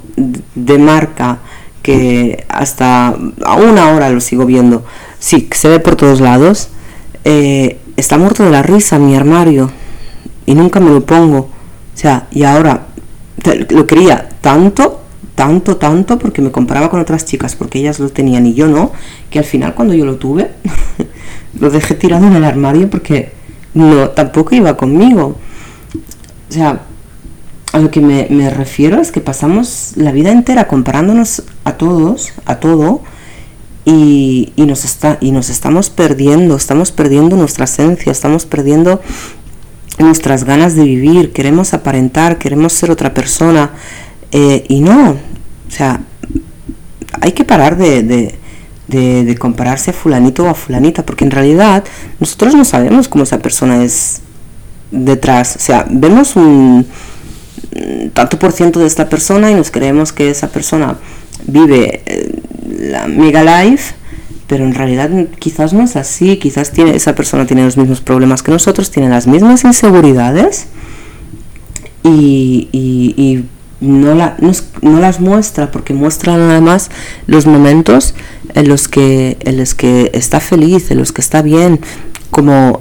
de 0.55 0.77
marca 0.77 1.39
que 1.81 2.45
hasta 2.49 3.15
aún 3.45 3.77
ahora 3.77 4.09
lo 4.09 4.19
sigo 4.21 4.45
viendo. 4.45 4.83
Sí 5.19 5.47
se 5.51 5.69
ve 5.69 5.79
por 5.79 5.95
todos 5.95 6.19
lados. 6.19 6.69
Eh, 7.23 7.79
está 7.97 8.17
muerto 8.17 8.43
de 8.43 8.51
la 8.51 8.63
risa 8.63 8.99
mi 8.99 9.15
armario 9.15 9.71
y 10.45 10.55
nunca 10.55 10.79
me 10.79 10.91
lo 10.91 11.05
pongo 11.05 11.49
o 11.97 11.99
sea, 11.99 12.27
y 12.29 12.43
ahora 12.43 12.85
lo 13.69 13.87
quería 13.87 14.29
tanto, 14.39 15.01
tanto, 15.33 15.77
tanto, 15.77 16.19
porque 16.19 16.43
me 16.43 16.51
comparaba 16.51 16.91
con 16.91 16.99
otras 16.99 17.25
chicas, 17.25 17.55
porque 17.55 17.79
ellas 17.79 17.97
lo 17.97 18.09
tenían 18.09 18.45
y 18.45 18.53
yo 18.53 18.67
no, 18.67 18.91
que 19.31 19.39
al 19.39 19.45
final 19.45 19.73
cuando 19.73 19.95
yo 19.95 20.05
lo 20.05 20.17
tuve, 20.17 20.51
lo 21.59 21.71
dejé 21.71 21.95
tirado 21.95 22.27
en 22.27 22.35
el 22.35 22.43
armario 22.43 22.87
porque 22.87 23.31
no, 23.73 24.09
tampoco 24.09 24.53
iba 24.53 24.77
conmigo. 24.77 25.37
O 26.47 26.53
sea, 26.53 26.81
a 27.73 27.79
lo 27.79 27.89
que 27.89 27.99
me, 27.99 28.27
me 28.29 28.51
refiero 28.51 29.01
es 29.01 29.11
que 29.11 29.19
pasamos 29.19 29.93
la 29.95 30.11
vida 30.11 30.31
entera 30.31 30.67
comparándonos 30.67 31.41
a 31.63 31.77
todos, 31.77 32.31
a 32.45 32.57
todo, 32.57 33.01
y, 33.85 34.53
y, 34.55 34.67
nos 34.67 34.85
está, 34.85 35.17
y 35.19 35.31
nos 35.31 35.49
estamos 35.49 35.89
perdiendo, 35.89 36.57
estamos 36.57 36.91
perdiendo 36.91 37.37
nuestra 37.37 37.65
esencia, 37.65 38.11
estamos 38.11 38.45
perdiendo 38.45 39.01
nuestras 39.99 40.43
ganas 40.43 40.75
de 40.75 40.83
vivir, 40.83 41.31
queremos 41.33 41.73
aparentar, 41.73 42.37
queremos 42.37 42.73
ser 42.73 42.91
otra 42.91 43.13
persona 43.13 43.71
eh, 44.31 44.63
y 44.67 44.81
no, 44.81 45.11
o 45.11 45.71
sea, 45.71 46.01
hay 47.21 47.31
que 47.31 47.43
parar 47.43 47.77
de, 47.77 48.03
de, 48.87 49.35
compararse 49.37 49.91
a 49.91 49.93
fulanito 49.93 50.43
o 50.43 50.49
a 50.49 50.53
fulanita, 50.53 51.05
porque 51.05 51.25
en 51.25 51.31
realidad 51.31 51.83
nosotros 52.19 52.55
no 52.55 52.65
sabemos 52.65 53.07
cómo 53.07 53.23
esa 53.23 53.39
persona 53.39 53.83
es 53.83 54.21
detrás, 54.91 55.55
o 55.55 55.59
sea, 55.59 55.85
vemos 55.89 56.35
un 56.35 56.85
tanto 58.13 58.39
por 58.39 58.51
ciento 58.51 58.79
de 58.79 58.87
esta 58.87 59.09
persona 59.09 59.51
y 59.51 59.55
nos 59.55 59.71
creemos 59.71 60.11
que 60.11 60.29
esa 60.29 60.47
persona 60.49 60.97
vive 61.45 62.01
eh, 62.05 62.41
la 62.79 63.07
mega 63.07 63.43
life 63.43 63.93
pero 64.47 64.63
en 64.63 64.73
realidad 64.73 65.09
quizás 65.39 65.73
no 65.73 65.83
es 65.83 65.95
así, 65.97 66.37
quizás 66.37 66.71
tiene, 66.71 66.95
esa 66.95 67.13
persona 67.15 67.45
tiene 67.45 67.65
los 67.65 67.77
mismos 67.77 67.99
problemas 67.99 68.41
que 68.41 68.51
nosotros, 68.51 68.89
tiene 68.89 69.09
las 69.09 69.27
mismas 69.27 69.63
inseguridades 69.65 70.67
y, 72.03 73.43
no, 73.81 74.15
la, 74.15 74.37
no, 74.39 74.99
las 74.99 75.19
muestra 75.19 75.69
porque 75.69 75.93
muestra 75.93 76.35
nada 76.37 76.61
más 76.61 76.89
los 77.27 77.45
momentos 77.45 78.15
en 78.55 78.69
los 78.69 78.87
que, 78.87 79.37
en 79.41 79.57
los 79.57 79.75
que 79.75 80.09
está 80.13 80.39
feliz, 80.39 80.89
en 80.89 80.97
los 80.97 81.11
que 81.11 81.21
está 81.21 81.41
bien, 81.41 81.81
como, 82.31 82.79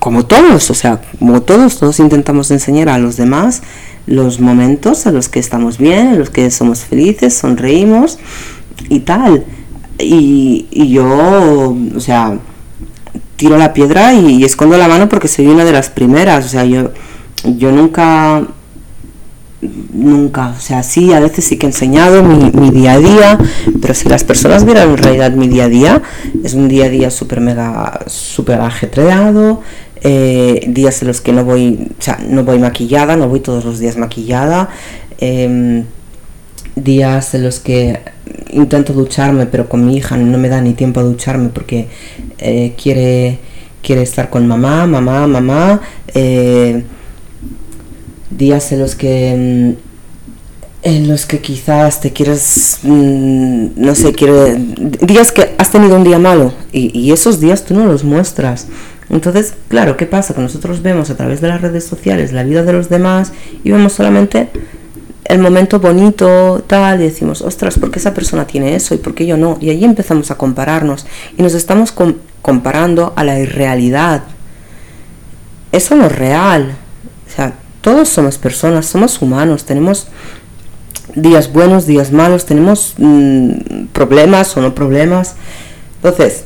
como 0.00 0.26
todos, 0.26 0.68
o 0.70 0.74
sea, 0.74 1.00
como 1.18 1.42
todos, 1.42 1.78
todos 1.78 2.00
intentamos 2.00 2.50
enseñar 2.50 2.88
a 2.88 2.98
los 2.98 3.16
demás 3.16 3.62
los 4.06 4.40
momentos 4.40 5.06
en 5.06 5.14
los 5.14 5.28
que 5.28 5.38
estamos 5.38 5.78
bien, 5.78 6.08
en 6.08 6.18
los 6.18 6.28
que 6.28 6.50
somos 6.50 6.80
felices, 6.80 7.34
sonreímos 7.34 8.18
y 8.90 9.00
tal 9.00 9.44
y, 9.98 10.66
y 10.70 10.90
yo, 10.90 11.76
o 11.96 12.00
sea, 12.00 12.38
tiro 13.36 13.56
la 13.56 13.72
piedra 13.72 14.14
y, 14.14 14.44
escondo 14.44 14.76
la 14.76 14.88
mano 14.88 15.08
porque 15.08 15.28
soy 15.28 15.46
una 15.46 15.64
de 15.64 15.72
las 15.72 15.90
primeras, 15.90 16.46
o 16.46 16.48
sea, 16.48 16.64
yo, 16.64 16.92
yo 17.44 17.72
nunca, 17.72 18.46
nunca, 19.92 20.54
o 20.56 20.60
sea, 20.60 20.82
sí, 20.82 21.12
a 21.12 21.20
veces 21.20 21.44
sí 21.44 21.56
que 21.56 21.66
he 21.66 21.68
enseñado 21.68 22.22
mi, 22.22 22.50
mi 22.52 22.70
día 22.70 22.92
a 22.92 22.98
día, 22.98 23.38
pero 23.80 23.94
si 23.94 24.08
las 24.08 24.24
personas 24.24 24.64
vieran 24.64 24.90
en 24.90 24.96
realidad 24.96 25.32
mi 25.32 25.48
día 25.48 25.64
a 25.64 25.68
día, 25.68 26.02
es 26.42 26.54
un 26.54 26.68
día 26.68 26.86
a 26.86 26.88
día 26.88 27.10
súper 27.10 27.40
mega, 27.40 28.00
súper 28.06 28.60
ajetreado, 28.60 29.62
eh, 30.02 30.64
días 30.68 31.00
en 31.02 31.08
los 31.08 31.20
que 31.20 31.32
no 31.32 31.44
voy, 31.44 31.88
o 31.98 32.02
sea, 32.02 32.18
no 32.28 32.44
voy 32.44 32.58
maquillada, 32.58 33.16
no 33.16 33.28
voy 33.28 33.40
todos 33.40 33.64
los 33.64 33.78
días 33.78 33.96
maquillada, 33.96 34.68
em, 35.18 35.84
días 36.76 37.34
en 37.34 37.44
los 37.44 37.58
que 37.60 38.00
intento 38.50 38.92
ducharme, 38.92 39.46
pero 39.46 39.68
con 39.68 39.84
mi 39.84 39.96
hija 39.96 40.16
no 40.16 40.38
me 40.38 40.48
da 40.48 40.60
ni 40.60 40.74
tiempo 40.74 41.00
a 41.00 41.02
ducharme 41.02 41.48
porque 41.48 41.88
eh, 42.38 42.74
quiere, 42.80 43.38
quiere 43.82 44.02
estar 44.02 44.30
con 44.30 44.46
mamá, 44.46 44.86
mamá, 44.86 45.26
mamá. 45.26 45.80
Eh, 46.14 46.82
días 48.30 48.72
en 48.72 48.80
los 48.80 48.94
que 48.94 49.76
mm, 49.76 49.94
en 50.84 51.08
los 51.08 51.24
que 51.24 51.40
quizás 51.40 52.00
te 52.00 52.12
quieres, 52.12 52.80
mm, 52.82 53.68
no 53.76 53.94
sé, 53.94 54.12
quiere, 54.12 54.56
días 55.00 55.32
que 55.32 55.54
has 55.56 55.70
tenido 55.70 55.96
un 55.96 56.04
día 56.04 56.18
malo 56.18 56.52
y, 56.72 56.98
y, 56.98 57.10
esos 57.10 57.40
días 57.40 57.64
tú 57.64 57.74
no 57.74 57.86
los 57.86 58.04
muestras. 58.04 58.66
Entonces, 59.08 59.54
claro, 59.68 59.96
¿qué 59.96 60.04
pasa? 60.04 60.34
Que 60.34 60.42
nosotros 60.42 60.82
vemos 60.82 61.08
a 61.08 61.16
través 61.16 61.40
de 61.40 61.48
las 61.48 61.62
redes 61.62 61.84
sociales 61.84 62.32
la 62.32 62.42
vida 62.42 62.64
de 62.64 62.74
los 62.74 62.90
demás 62.90 63.32
y 63.62 63.70
vemos 63.70 63.94
solamente 63.94 64.48
el 65.24 65.38
momento 65.38 65.80
bonito, 65.80 66.62
tal, 66.66 67.00
y 67.00 67.04
decimos, 67.04 67.40
ostras, 67.40 67.78
¿por 67.78 67.90
qué 67.90 67.98
esa 67.98 68.12
persona 68.12 68.46
tiene 68.46 68.74
eso 68.74 68.94
y 68.94 68.98
por 68.98 69.14
qué 69.14 69.26
yo 69.26 69.36
no? 69.36 69.56
Y 69.60 69.70
ahí 69.70 69.84
empezamos 69.84 70.30
a 70.30 70.36
compararnos 70.36 71.06
y 71.36 71.42
nos 71.42 71.54
estamos 71.54 71.94
comparando 72.42 73.14
a 73.16 73.24
la 73.24 73.38
irrealidad. 73.38 74.22
Eso 75.72 75.96
no 75.96 76.06
es 76.06 76.12
real. 76.12 76.76
O 77.26 77.34
sea, 77.34 77.54
todos 77.80 78.08
somos 78.08 78.36
personas, 78.36 78.86
somos 78.86 79.20
humanos, 79.22 79.64
tenemos 79.64 80.08
días 81.14 81.52
buenos, 81.52 81.86
días 81.86 82.12
malos, 82.12 82.44
tenemos 82.44 82.94
mm, 82.98 83.86
problemas 83.92 84.54
o 84.56 84.60
no 84.60 84.74
problemas. 84.74 85.36
Entonces, 85.96 86.44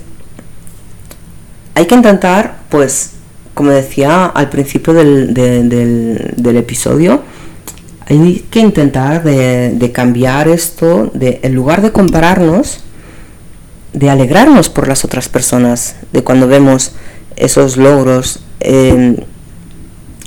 hay 1.75 1.87
que 1.87 1.97
intentar, 1.97 2.61
pues, 2.69 3.11
como 3.55 3.71
decía 3.71 4.27
al 4.27 4.51
principio 4.51 4.95
del, 4.95 5.35
del 5.35 6.57
episodio, 6.57 7.23
hay 8.09 8.47
que 8.51 8.61
intentar 8.61 9.23
de, 9.23 9.91
cambiar 9.93 10.49
esto, 10.49 11.11
de 11.13 11.41
en 11.43 11.55
lugar 11.55 11.83
de 11.83 11.93
compararnos, 11.93 12.81
de 13.93 14.09
alegrarnos 14.09 14.71
por 14.71 14.89
las 14.89 15.05
otras 15.05 15.29
personas, 15.29 15.97
de 16.13 16.25
cuando 16.25 16.49
vemos 16.49 16.93
esos 17.37 17.77
logros, 17.77 18.41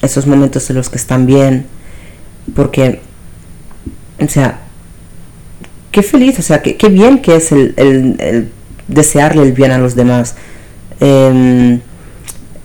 esos 0.02 0.28
momentos 0.28 0.70
en 0.70 0.76
los 0.76 0.90
que 0.90 0.98
están 0.98 1.26
bien, 1.26 1.66
porque, 2.56 3.02
o 4.20 4.28
sea, 4.28 4.62
qué 5.92 6.04
feliz, 6.04 6.38
o 6.38 6.44
sea, 6.44 6.62
qué, 6.62 6.78
qué 6.78 6.90
bien 6.90 7.20
que 7.20 7.36
es 7.36 7.52
el, 7.52 8.52
desearle 8.88 9.42
el 9.42 9.54
bien 9.54 9.72
a 9.72 9.80
los 9.80 9.96
demás. 9.96 10.36
Em, 11.00 11.82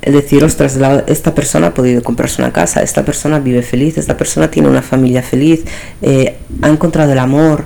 el 0.06 0.12
decir, 0.12 0.44
ostras, 0.44 0.78
esta 1.08 1.34
persona 1.34 1.66
ha 1.66 1.74
podido 1.74 2.00
comprarse 2.00 2.40
una 2.40 2.52
casa, 2.52 2.80
esta 2.80 3.04
persona 3.04 3.40
vive 3.40 3.60
feliz, 3.62 3.98
esta 3.98 4.16
persona 4.16 4.48
tiene 4.48 4.68
una 4.68 4.80
familia 4.80 5.20
feliz, 5.20 5.64
eh, 6.00 6.36
ha 6.62 6.68
encontrado 6.68 7.10
el 7.10 7.18
amor, 7.18 7.64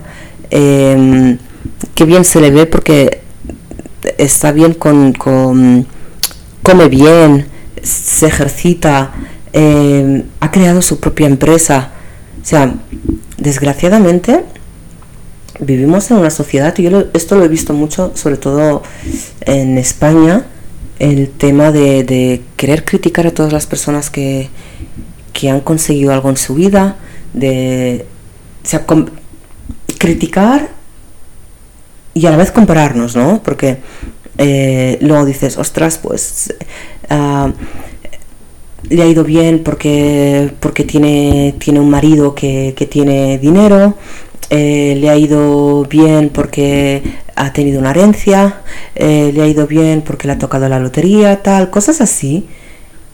eh, 0.50 1.36
qué 1.94 2.04
bien 2.06 2.24
se 2.24 2.40
le 2.40 2.50
ve 2.50 2.64
porque 2.64 3.20
está 4.16 4.52
bien 4.52 4.72
con, 4.72 5.12
come 5.12 6.88
bien, 6.88 7.46
se 7.82 8.28
ejercita, 8.28 9.12
eh, 9.52 10.24
ha 10.40 10.50
creado 10.50 10.80
su 10.80 10.98
propia 10.98 11.26
empresa. 11.26 11.90
O 12.42 12.44
sea, 12.46 12.74
desgraciadamente 13.36 14.44
vivimos 15.58 16.10
en 16.10 16.16
una 16.16 16.30
sociedad, 16.30 16.74
y 16.78 16.84
yo 16.84 17.04
esto 17.12 17.36
lo 17.36 17.44
he 17.44 17.48
visto 17.48 17.74
mucho, 17.74 18.12
sobre 18.14 18.38
todo 18.38 18.82
en 19.42 19.76
España, 19.76 20.46
el 21.00 21.30
tema 21.30 21.72
de, 21.72 22.42
querer 22.56 22.84
criticar 22.84 23.26
a 23.26 23.32
todas 23.32 23.52
las 23.52 23.66
personas 23.66 24.10
que, 24.10 24.48
que, 25.32 25.50
han 25.50 25.60
conseguido 25.60 26.12
algo 26.12 26.30
en 26.30 26.36
su 26.36 26.54
vida, 26.54 26.96
de 27.32 28.06
o 28.62 28.66
sea, 28.66 28.84
criticar 29.98 30.68
y 32.14 32.26
a 32.26 32.30
la 32.30 32.36
vez 32.36 32.52
compararnos, 32.52 33.16
¿no? 33.16 33.42
Porque 33.42 33.78
eh, 34.38 34.98
luego 35.00 35.24
dices, 35.24 35.56
ostras, 35.56 35.98
pues 35.98 36.54
ah, 37.08 37.50
le 38.88 39.02
ha 39.02 39.06
ido 39.06 39.24
bien 39.24 39.62
porque, 39.62 40.52
porque 40.60 40.84
tiene, 40.84 41.54
tiene 41.58 41.80
un 41.80 41.90
marido 41.90 42.34
que, 42.34 42.74
tiene 42.90 43.38
dinero, 43.38 43.94
eh, 44.50 44.96
le 45.00 45.08
ha 45.08 45.16
ido 45.16 45.84
bien 45.84 46.30
porque 46.30 47.02
ha 47.40 47.52
tenido 47.54 47.80
una 47.80 47.90
herencia, 47.90 48.60
eh, 48.94 49.32
le 49.32 49.42
ha 49.42 49.46
ido 49.46 49.66
bien 49.66 50.02
porque 50.02 50.26
le 50.26 50.34
ha 50.34 50.38
tocado 50.38 50.68
la 50.68 50.78
lotería, 50.78 51.42
tal, 51.42 51.70
cosas 51.70 52.02
así, 52.02 52.46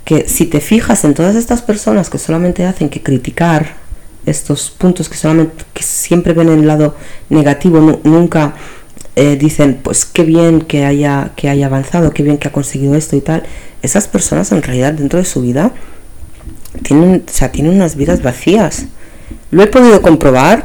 que 0.04 0.28
si 0.28 0.46
te 0.46 0.60
fijas 0.60 1.04
en 1.04 1.14
todas 1.14 1.36
estas 1.36 1.62
personas 1.62 2.10
que 2.10 2.18
solamente 2.18 2.64
hacen 2.64 2.88
que 2.88 3.02
criticar 3.02 3.76
estos 4.26 4.70
puntos 4.70 5.08
que 5.08 5.16
solamente 5.16 5.64
que 5.72 5.84
siempre 5.84 6.32
ven 6.32 6.48
el 6.48 6.66
lado 6.66 6.96
negativo, 7.28 8.00
nunca 8.02 8.54
eh, 9.14 9.36
dicen, 9.36 9.78
pues 9.80 10.04
qué 10.04 10.24
bien 10.24 10.60
que 10.60 10.84
haya, 10.84 11.30
que 11.36 11.48
haya 11.48 11.66
avanzado, 11.66 12.10
qué 12.10 12.24
bien 12.24 12.38
que 12.38 12.48
ha 12.48 12.52
conseguido 12.52 12.96
esto 12.96 13.14
y 13.14 13.20
tal, 13.20 13.44
esas 13.82 14.08
personas 14.08 14.50
en 14.50 14.62
realidad 14.62 14.92
dentro 14.92 15.20
de 15.20 15.24
su 15.24 15.40
vida 15.40 15.70
tienen, 16.82 17.24
o 17.28 17.32
sea, 17.32 17.52
tienen 17.52 17.74
unas 17.74 17.94
vidas 17.94 18.22
vacías. 18.22 18.86
Lo 19.52 19.62
he 19.62 19.68
podido 19.68 20.02
comprobar 20.02 20.64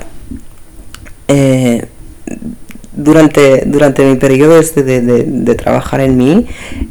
eh, 1.28 1.86
durante, 2.94 3.64
durante 3.66 4.04
mi 4.04 4.16
periodo 4.16 4.60
este 4.60 4.84
de, 4.84 5.56
trabajar 5.56 6.02
en 6.02 6.18
mí. 6.18 6.48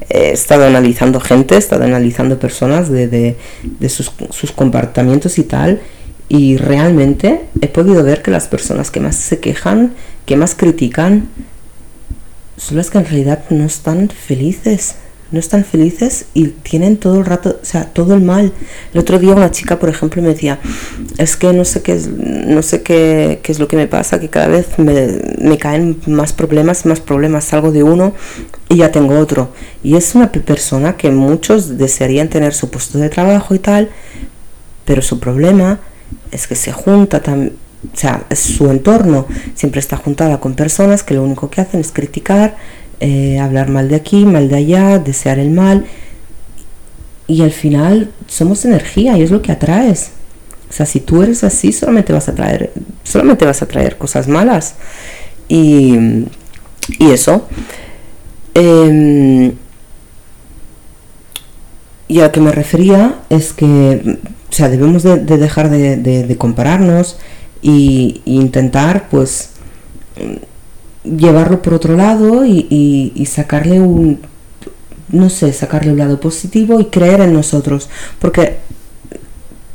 He 0.09 0.33
estado 0.33 0.64
analizando 0.64 1.21
gente, 1.21 1.54
he 1.54 1.59
estado 1.59 1.85
analizando 1.85 2.38
personas 2.38 2.90
de, 2.90 3.09
de 3.09 3.88
sus, 3.88 4.12
sus 4.30 4.52
comportamientos 4.52 5.38
y 5.38 5.45
tal. 5.45 5.80
Y 6.28 6.57
realmente 6.57 7.40
he 7.61 7.69
podido 7.69 8.04
ver 8.04 8.23
que 8.23 8.30
las 8.30 8.47
personas 8.47 8.90
que 8.90 9.00
más 9.00 9.16
se 9.16 9.40
quejan, 9.40 9.95
que 10.26 10.37
más 10.37 10.54
critican, 10.54 11.28
son 12.57 12.76
las 12.76 12.90
que 12.90 12.99
en 12.99 13.07
realidad 13.07 13.45
no 13.50 13.64
están 13.64 14.09
felices. 14.11 14.97
No 15.30 15.38
están 15.38 15.64
felices 15.64 16.26
y 16.34 16.49
tienen 16.49 16.96
todo 16.96 17.18
el 17.18 17.25
rato, 17.25 17.58
o 17.62 17.64
sea, 17.64 17.84
todo 17.87 18.14
el 18.14 18.22
mal. 18.22 18.52
El 18.92 19.00
otro 19.00 19.18
día 19.18 19.34
una 19.34 19.50
chica, 19.50 19.78
por 19.78 19.88
ejemplo, 19.88 20.22
me 20.22 20.28
decía, 20.28 20.58
es 21.18 21.37
que 21.37 21.52
no 21.52 21.64
sé 21.64 21.82
qué 21.82 21.92
es, 21.92 22.08
no 22.08 22.62
sé 22.62 22.82
qué, 22.82 23.40
es 23.44 23.58
lo 23.58 23.68
que 23.68 23.76
me 23.76 23.87
pasa, 23.87 24.20
que 24.20 24.28
cada 24.28 24.49
vez 24.49 24.78
me, 24.78 25.20
me 25.38 25.58
caen 25.58 26.00
más 26.06 26.32
problemas, 26.32 26.87
más 26.87 27.00
problemas, 27.00 27.44
salgo 27.44 27.72
de 27.72 27.82
uno 27.82 28.14
y 28.68 28.76
ya 28.76 28.90
tengo 28.92 29.18
otro. 29.18 29.52
Y 29.82 29.96
es 29.96 30.14
una 30.14 30.32
persona 30.32 30.96
que 30.96 31.10
muchos 31.10 31.78
desearían 31.78 32.28
tener 32.28 32.54
su 32.54 32.70
puesto 32.70 32.99
de 32.99 33.08
trabajo 33.08 33.54
y 33.54 33.58
tal, 33.58 33.90
pero 34.84 35.02
su 35.02 35.20
problema 35.20 35.80
es 36.30 36.47
que 36.47 36.54
se 36.56 36.73
junta 36.73 37.21
también 37.21 37.54
o 37.93 37.97
sea, 37.97 38.26
su 38.34 38.71
entorno 38.71 39.26
siempre 39.54 39.80
está 39.80 39.97
juntada 39.97 40.38
con 40.38 40.54
personas 40.54 41.02
que 41.02 41.14
lo 41.14 41.23
único 41.23 41.49
que 41.49 41.62
hacen 41.62 41.80
es 41.80 41.93
criticar, 41.93 42.56
eh, 43.00 43.39
hablar 43.39 43.69
mal 43.69 43.89
de 43.89 43.97
aquí, 43.97 44.25
mal 44.25 44.49
de 44.49 44.56
allá, 44.56 44.99
desear 44.99 45.39
el 45.39 45.50
mal. 45.50 45.86
Y 47.26 47.43
al 47.43 47.52
final 47.52 48.10
somos 48.26 48.65
energía 48.65 49.17
y 49.17 49.23
es 49.23 49.30
lo 49.30 49.43
que 49.43 49.52
atraes. 49.52 50.13
O 50.69 50.73
sea, 50.73 50.86
si 50.86 51.00
tú 51.00 51.23
eres 51.23 51.43
así, 51.45 51.73
solamente 51.73 52.13
vas 52.13 52.28
a 52.28 52.34
traer, 52.34 52.73
solamente 53.02 53.45
vas 53.45 53.63
a 53.63 53.67
traer 53.67 53.99
cosas 53.99 54.28
malas. 54.28 54.75
Y, 55.49 55.97
y 56.99 57.10
eso. 57.10 57.49
Em, 58.54 59.52
y 62.08 62.21
a 62.21 62.25
lo 62.25 62.32
que 62.32 62.41
me 62.41 62.52
refería 62.52 63.17
es 63.30 63.52
que, 63.52 64.19
o 64.49 64.52
sea, 64.52 64.69
debemos 64.69 65.02
de, 65.02 65.17
dejar 65.19 65.71
de, 65.71 65.97
de 65.97 66.36
compararnos 66.36 67.17
y, 67.63 68.23
intentar 68.25 69.08
pues 69.10 69.50
llevarlo 71.04 71.63
por 71.63 71.75
otro 71.75 71.97
lado 71.97 72.45
y, 72.45 73.26
sacarle 73.30 73.80
un 73.80 74.21
no 75.08 75.28
sé, 75.28 75.52
sacarle 75.52 75.91
un 75.91 75.99
lado 75.99 76.21
positivo 76.21 76.78
y 76.78 76.84
creer 76.84 77.21
en 77.21 77.32
nosotros. 77.32 77.91
Porque 78.21 78.58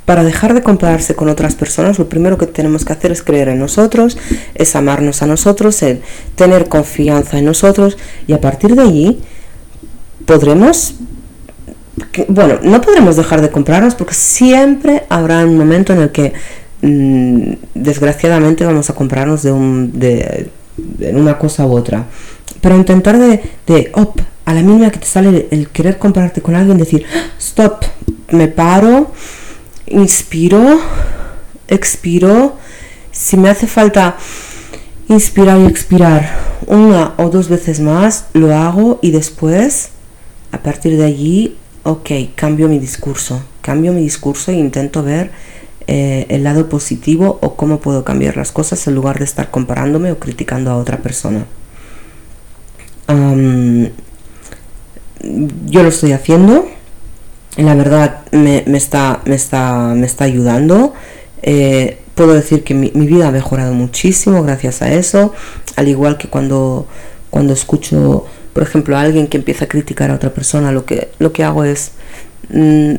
para 0.06 0.24
dejar 0.24 0.54
de 0.54 0.62
compararse 0.62 1.14
con 1.14 1.28
otras 1.28 1.56
personas, 1.56 2.00
lo 2.00 2.08
primero 2.08 2.38
que 2.38 2.48
tenemos 2.48 2.86
que 2.86 2.94
hacer 2.94 3.12
es 3.12 3.22
creer 3.22 3.50
en 3.50 3.60
nosotros, 3.60 4.18
es 4.54 4.76
amarnos 4.78 5.22
a 5.24 5.28
nosotros, 5.28 5.82
es 5.84 6.00
tener 6.36 6.70
confianza 6.70 7.38
en 7.38 7.46
nosotros 7.46 7.98
y 8.28 8.34
a 8.34 8.40
partir 8.40 8.76
de 8.76 8.84
allí 8.84 9.20
podremos, 10.26 10.96
bueno, 12.30 12.60
no 12.64 12.80
podremos 12.80 13.18
dejar 13.18 13.42
de 13.42 13.50
comprarnos 13.50 13.94
porque 13.94 14.14
siempre 14.14 15.04
habrá 15.10 15.44
un 15.44 15.58
momento 15.58 15.92
en 15.92 16.00
el 16.00 16.12
que 16.12 16.34
Mm, 16.82 17.54
desgraciadamente 17.74 18.64
vamos 18.64 18.92
a 18.92 18.94
comprarnos 18.94 19.42
de, 19.42 19.52
un, 19.52 19.98
de, 19.98 20.50
una 21.13 21.38
cosa 21.38 21.65
u 21.65 21.76
otra. 21.76 22.06
Pero 22.62 22.76
intentar 22.76 23.17
de, 23.17 23.41
de 23.67 23.91
op, 23.93 24.19
a 24.45 24.54
la 24.54 24.62
mínima 24.62 24.91
que 24.91 25.00
te 25.00 25.06
sale 25.06 25.48
el, 25.52 25.69
querer 25.69 25.98
comprarte 25.98 26.41
con 26.41 26.56
alguien, 26.56 26.78
decir, 26.78 27.06
stop, 27.39 27.84
me 28.30 28.48
paro, 28.48 29.12
inspiro, 29.88 30.80
expiro, 31.67 32.58
si 33.12 33.38
me 33.38 33.50
hace 33.50 33.67
falta 33.67 34.17
inspirar 35.08 35.60
y 35.60 35.65
expirar 35.65 36.38
una 36.67 37.13
o 37.17 37.30
dos 37.30 37.50
veces 37.50 37.80
más, 37.80 38.26
lo 38.34 38.54
hago 38.56 39.00
y 39.02 39.12
después, 39.12 39.89
a 40.52 40.60
partir 40.60 40.98
de 40.98 41.06
allí, 41.06 41.58
ok, 41.84 42.10
cambio 42.36 42.67
mi 42.67 42.80
discurso, 42.80 43.41
cambio 43.62 43.93
mi 43.93 44.02
discurso 44.02 44.52
e 44.52 44.56
intento 44.56 45.04
ver 45.04 45.32
eh, 45.88 46.26
el 46.30 46.43
lado 46.43 46.67
positivo 46.67 47.38
o 47.41 47.56
cómo 47.56 47.80
puedo 47.80 48.04
cambiar 48.04 48.38
las 48.38 48.52
cosas 48.52 48.88
en 48.88 48.95
lugar 48.95 49.19
de 49.19 49.26
estar 49.26 49.52
comparándome 49.52 50.12
o 50.12 50.19
criticando 50.19 50.71
a 50.71 50.78
otra 50.78 50.98
persona. 50.98 51.45
yo 55.67 55.84
lo 55.84 55.89
estoy 55.89 56.12
haciendo, 56.12 56.67
la 57.58 57.76
verdad 57.76 58.21
me, 58.32 58.63
está, 58.76 59.21
me, 59.26 59.36
está, 59.36 59.93
me 59.95 60.06
está 60.06 60.26
ayudando. 60.26 60.93
Eh, 61.41 62.00
puedo 62.15 62.34
decir 62.34 62.63
que 62.63 62.74
mi, 62.74 62.89
vida 62.89 63.28
ha 63.28 63.32
mejorado 63.32 63.74
muchísimo 63.74 64.41
gracias 64.43 64.82
a 64.82 64.91
eso, 64.91 65.34
al 65.76 65.88
igual 65.88 66.17
que 66.17 66.30
cuando, 66.30 66.88
cuando 67.30 67.54
escucho, 67.54 68.26
por 68.54 68.63
ejemplo, 68.63 68.98
a 68.98 69.02
alguien 69.02 69.28
que 69.28 69.38
empieza 69.38 69.65
a 69.65 69.67
criticar 69.67 70.12
a 70.12 70.15
otra 70.15 70.34
persona, 70.34 70.71
lo 70.71 70.86
que, 70.86 71.10
lo 71.19 71.32
que 71.32 71.43
hago 71.43 71.63
es... 71.63 71.91
Mm, 72.50 72.95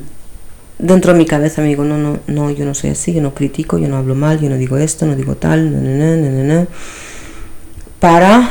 dentro 0.79 1.13
de 1.13 1.19
mi 1.19 1.27
cabeza 1.27 1.63
me 1.63 1.69
digo, 1.69 1.85
no, 1.85 1.99
no, 1.99 2.19
no, 2.27 2.51
yo 2.51 2.65
no 2.65 2.75
soy 2.75 2.91
así, 2.91 3.13
yo 3.13 3.23
no 3.23 3.35
critico, 3.35 3.79
yo 3.79 3.89
no 3.89 3.97
hablo 3.97 4.15
mal, 4.15 4.41
yo 4.41 4.49
no 4.49 4.57
digo 4.57 4.77
esto, 4.77 5.07
no 5.07 5.17
digo 5.17 5.37
tal, 5.37 6.69
para 8.01 8.51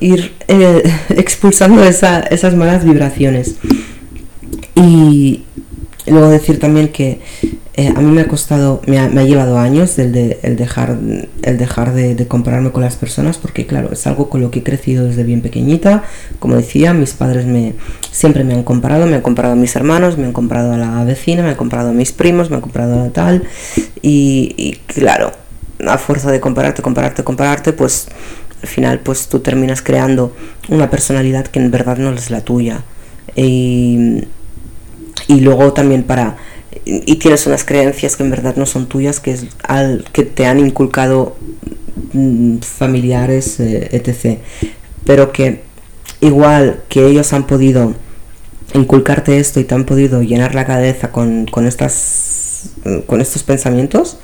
ir 0.00 0.34
eh, 0.48 0.82
expulsando 1.10 1.82
esas 1.84 2.54
malas 2.54 2.84
vibraciones. 2.84 3.56
Y 4.74 5.44
luego 6.06 6.28
decir 6.28 6.60
también 6.60 6.88
que 6.88 7.20
eh, 7.78 7.92
a 7.94 8.00
mí 8.00 8.10
me 8.10 8.22
ha 8.22 8.28
costado, 8.28 8.80
me 8.86 8.98
ha, 8.98 9.08
llevado 9.24 9.58
años 9.58 9.98
el, 9.98 10.10
de, 10.10 10.38
el 10.42 10.56
dejar, 10.56 10.96
el 11.42 11.58
dejar 11.58 11.92
de, 11.92 12.26
compararme 12.26 12.72
con 12.72 12.82
las 12.82 12.96
personas, 12.96 13.36
porque 13.36 13.66
claro, 13.66 13.92
es 13.92 14.06
algo 14.06 14.30
con 14.30 14.40
lo 14.40 14.50
que 14.50 14.60
he 14.60 14.62
crecido 14.62 15.04
desde 15.04 15.24
bien 15.24 15.42
pequeñita. 15.42 16.02
Como 16.38 16.56
decía, 16.56 16.94
mis 16.94 17.12
padres 17.12 17.44
me, 17.44 17.74
siempre 18.10 18.44
me 18.44 18.54
han 18.54 18.62
comparado, 18.62 19.06
me 19.06 19.16
han 19.16 19.20
comparado 19.20 19.52
a 19.52 19.56
mis 19.56 19.76
hermanos, 19.76 20.16
me 20.16 20.24
han 20.24 20.32
comparado 20.32 20.72
a 20.72 20.78
la 20.78 21.04
vecina, 21.04 21.42
me 21.42 21.50
han 21.50 21.56
comparado 21.56 21.90
a 21.90 21.92
mis 21.92 22.12
primos, 22.12 22.48
me 22.48 22.56
han 22.56 22.62
comparado 22.62 23.02
a 23.02 23.10
tal. 23.10 23.44
Y, 24.00 24.54
y 24.56 24.80
claro, 24.86 25.32
a 25.86 25.98
fuerza 25.98 26.30
de 26.30 26.40
compararte, 26.40 26.80
compararte, 26.80 27.24
compararte, 27.24 27.74
pues 27.74 28.08
al 28.62 28.68
final 28.68 29.00
pues 29.00 29.28
tú 29.28 29.40
terminas 29.40 29.82
creando 29.82 30.34
una 30.70 30.88
personalidad 30.88 31.46
que 31.46 31.58
en 31.58 31.70
verdad 31.70 31.98
no 31.98 32.10
es 32.12 32.30
la 32.30 32.40
tuya. 32.40 32.84
Y, 33.34 34.24
y 35.28 35.40
luego 35.40 35.74
también 35.74 36.04
para 36.04 36.38
y 36.86 37.16
tienes 37.16 37.46
unas 37.46 37.64
creencias 37.64 38.16
que 38.16 38.22
en 38.22 38.30
verdad 38.30 38.54
no 38.56 38.64
son 38.64 38.86
tuyas, 38.86 39.18
que, 39.18 39.32
es 39.32 39.46
al, 39.64 40.04
que 40.12 40.22
te 40.22 40.46
han 40.46 40.60
inculcado 40.60 41.36
mm, 42.12 42.58
familiares, 42.58 43.58
eh, 43.58 43.88
etc. 43.90 44.38
Pero 45.04 45.32
que 45.32 45.62
igual 46.20 46.82
que 46.88 47.04
ellos 47.04 47.32
han 47.32 47.46
podido 47.46 47.94
inculcarte 48.72 49.38
esto 49.38 49.58
y 49.58 49.64
te 49.64 49.74
han 49.74 49.84
podido 49.84 50.22
llenar 50.22 50.54
la 50.54 50.64
cabeza 50.64 51.10
con, 51.10 51.48
estas, 51.66 52.70
con 53.06 53.20
estos 53.20 53.42
pensamientos, 53.42 54.18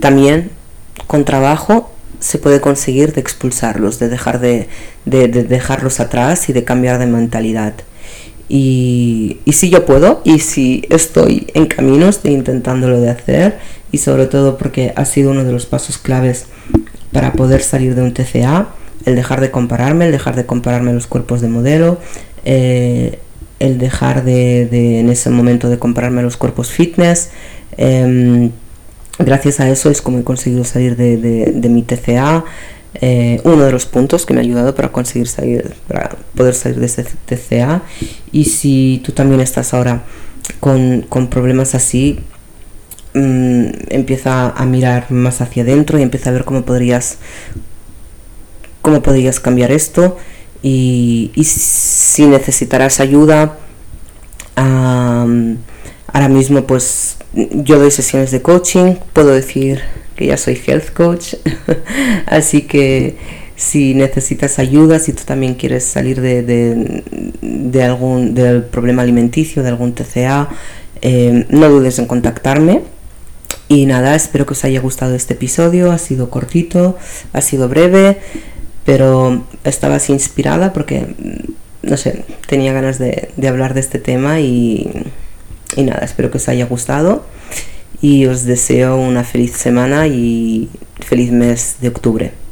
también 0.00 0.50
con 1.08 1.24
trabajo 1.24 1.90
se 2.20 2.38
puede 2.38 2.60
conseguir 2.60 3.12
de 3.12 3.20
expulsarlos, 3.20 3.98
de 3.98 4.08
dejar 4.08 4.40
de, 4.40 4.68
dejarlos 5.04 6.00
atrás 6.00 6.48
y 6.48 6.52
de 6.52 6.64
cambiar 6.64 6.98
de 6.98 7.06
mentalidad. 7.06 7.74
Y, 8.48 9.38
si 9.50 9.70
yo 9.70 9.84
puedo 9.84 10.20
y 10.24 10.38
si 10.38 10.84
estoy 10.90 11.48
en 11.54 11.66
caminos 11.66 12.22
de 12.22 12.30
intentándolo 12.30 13.00
de 13.00 13.10
hacer 13.10 13.58
y 13.90 13.98
sobre 13.98 14.26
todo 14.26 14.56
porque 14.56 14.92
ha 14.94 15.04
sido 15.04 15.32
uno 15.32 15.44
de 15.44 15.52
los 15.52 15.66
pasos 15.66 15.98
claves 15.98 16.46
para 17.12 17.32
poder 17.32 17.62
salir 17.62 17.94
de 17.94 18.02
un 18.02 18.14
TCA, 18.14 18.68
el 19.04 19.16
dejar 19.16 19.40
de 19.40 19.50
compararme, 19.50 20.06
el 20.06 20.12
dejar 20.12 20.36
de 20.36 20.46
compararme 20.46 20.92
los 20.92 21.06
cuerpos 21.06 21.40
de 21.40 21.48
modelo, 21.48 21.98
eh, 22.44 23.18
el 23.58 23.78
dejar 23.78 24.24
de, 24.24 25.00
en 25.00 25.08
ese 25.08 25.30
momento 25.30 25.68
de 25.68 25.78
compararme 25.78 26.22
los 26.22 26.36
cuerpos 26.36 26.70
fitness. 26.70 27.30
Em, 27.76 28.50
gracias 29.18 29.60
a 29.60 29.68
eso 29.70 29.90
es 29.90 30.02
como 30.02 30.18
he 30.18 30.24
conseguido 30.24 30.64
salir 30.64 30.96
de, 30.96 31.68
mi 31.68 31.82
TCA. 31.82 32.44
Eh, 33.00 33.40
uno 33.44 33.64
de 33.64 33.72
los 33.72 33.84
puntos 33.86 34.24
que 34.24 34.32
me 34.32 34.40
ha 34.40 34.42
ayudado 34.42 34.74
para 34.74 34.90
conseguir 34.90 35.28
salir, 35.28 35.74
para 35.86 36.16
poder 36.34 36.54
salir 36.54 36.80
de 36.80 36.86
ese 36.86 37.04
TCA. 37.04 37.82
Y 38.32 38.44
si 38.44 39.02
tú 39.04 39.12
también 39.12 39.40
estás 39.40 39.74
ahora 39.74 40.04
con, 40.60 41.06
problemas 41.30 41.74
así, 41.74 42.20
mm, 43.14 43.66
empieza 43.90 44.50
a 44.50 44.64
mirar 44.66 45.10
más 45.10 45.40
hacia 45.40 45.62
adentro 45.62 45.98
y 45.98 46.02
empieza 46.02 46.30
a 46.30 46.32
ver 46.32 46.44
cómo 46.44 46.64
podrías, 46.64 47.18
cómo 48.82 49.02
podrías 49.02 49.40
cambiar 49.40 49.72
esto. 49.72 50.16
Y, 50.62 51.30
si 51.44 52.26
necesitarás 52.26 53.00
ayuda, 53.00 53.58
ahora 56.16 56.30
mismo 56.30 56.66
pues 56.66 57.18
yo 57.34 57.78
doy 57.78 57.90
sesiones 57.90 58.30
de 58.30 58.40
coaching, 58.40 58.94
puedo 59.12 59.34
decir 59.34 59.82
que 60.16 60.24
ya 60.24 60.38
soy 60.38 60.58
health 60.66 60.94
coach, 60.94 61.34
así 62.26 62.62
que 62.62 63.18
si 63.54 63.92
necesitas 63.92 64.58
ayuda, 64.58 64.98
si 64.98 65.12
tú 65.12 65.24
también 65.26 65.56
quieres 65.56 65.84
salir 65.84 66.22
de, 66.22 67.82
algún 67.84 68.32
del 68.34 68.62
problema 68.62 69.02
alimenticio, 69.02 69.62
de 69.62 69.68
algún 69.68 69.92
TCA, 69.92 70.48
eh, 71.02 71.44
no 71.50 71.68
dudes 71.68 71.98
en 71.98 72.06
contactarme. 72.06 72.80
Y 73.68 73.84
nada, 73.84 74.14
espero 74.14 74.46
que 74.46 74.52
os 74.54 74.64
haya 74.64 74.80
gustado 74.80 75.14
este 75.14 75.34
episodio, 75.34 75.92
ha 75.92 75.98
sido 75.98 76.30
cortito, 76.30 76.96
ha 77.34 77.42
sido 77.42 77.68
breve, 77.68 78.20
pero 78.86 79.44
estabas 79.64 80.08
inspirada 80.08 80.72
porque, 80.72 81.14
no 81.82 81.96
sé, 81.98 82.24
tenía 82.46 82.72
ganas 82.72 82.98
de, 82.98 83.28
hablar 83.46 83.74
de 83.74 83.80
este 83.80 83.98
tema 83.98 84.40
y, 84.40 84.88
y 85.76 85.84
nada, 85.84 86.04
espero 86.04 86.30
que 86.30 86.38
os 86.38 86.48
haya 86.48 86.66
gustado 86.66 87.24
y 88.00 88.26
os 88.26 88.44
deseo 88.44 88.96
una 88.96 89.24
feliz 89.24 89.52
semana 89.52 90.06
y 90.06 90.68
feliz 91.00 91.30
mes 91.30 91.76
de 91.80 91.88
octubre. 91.88 92.45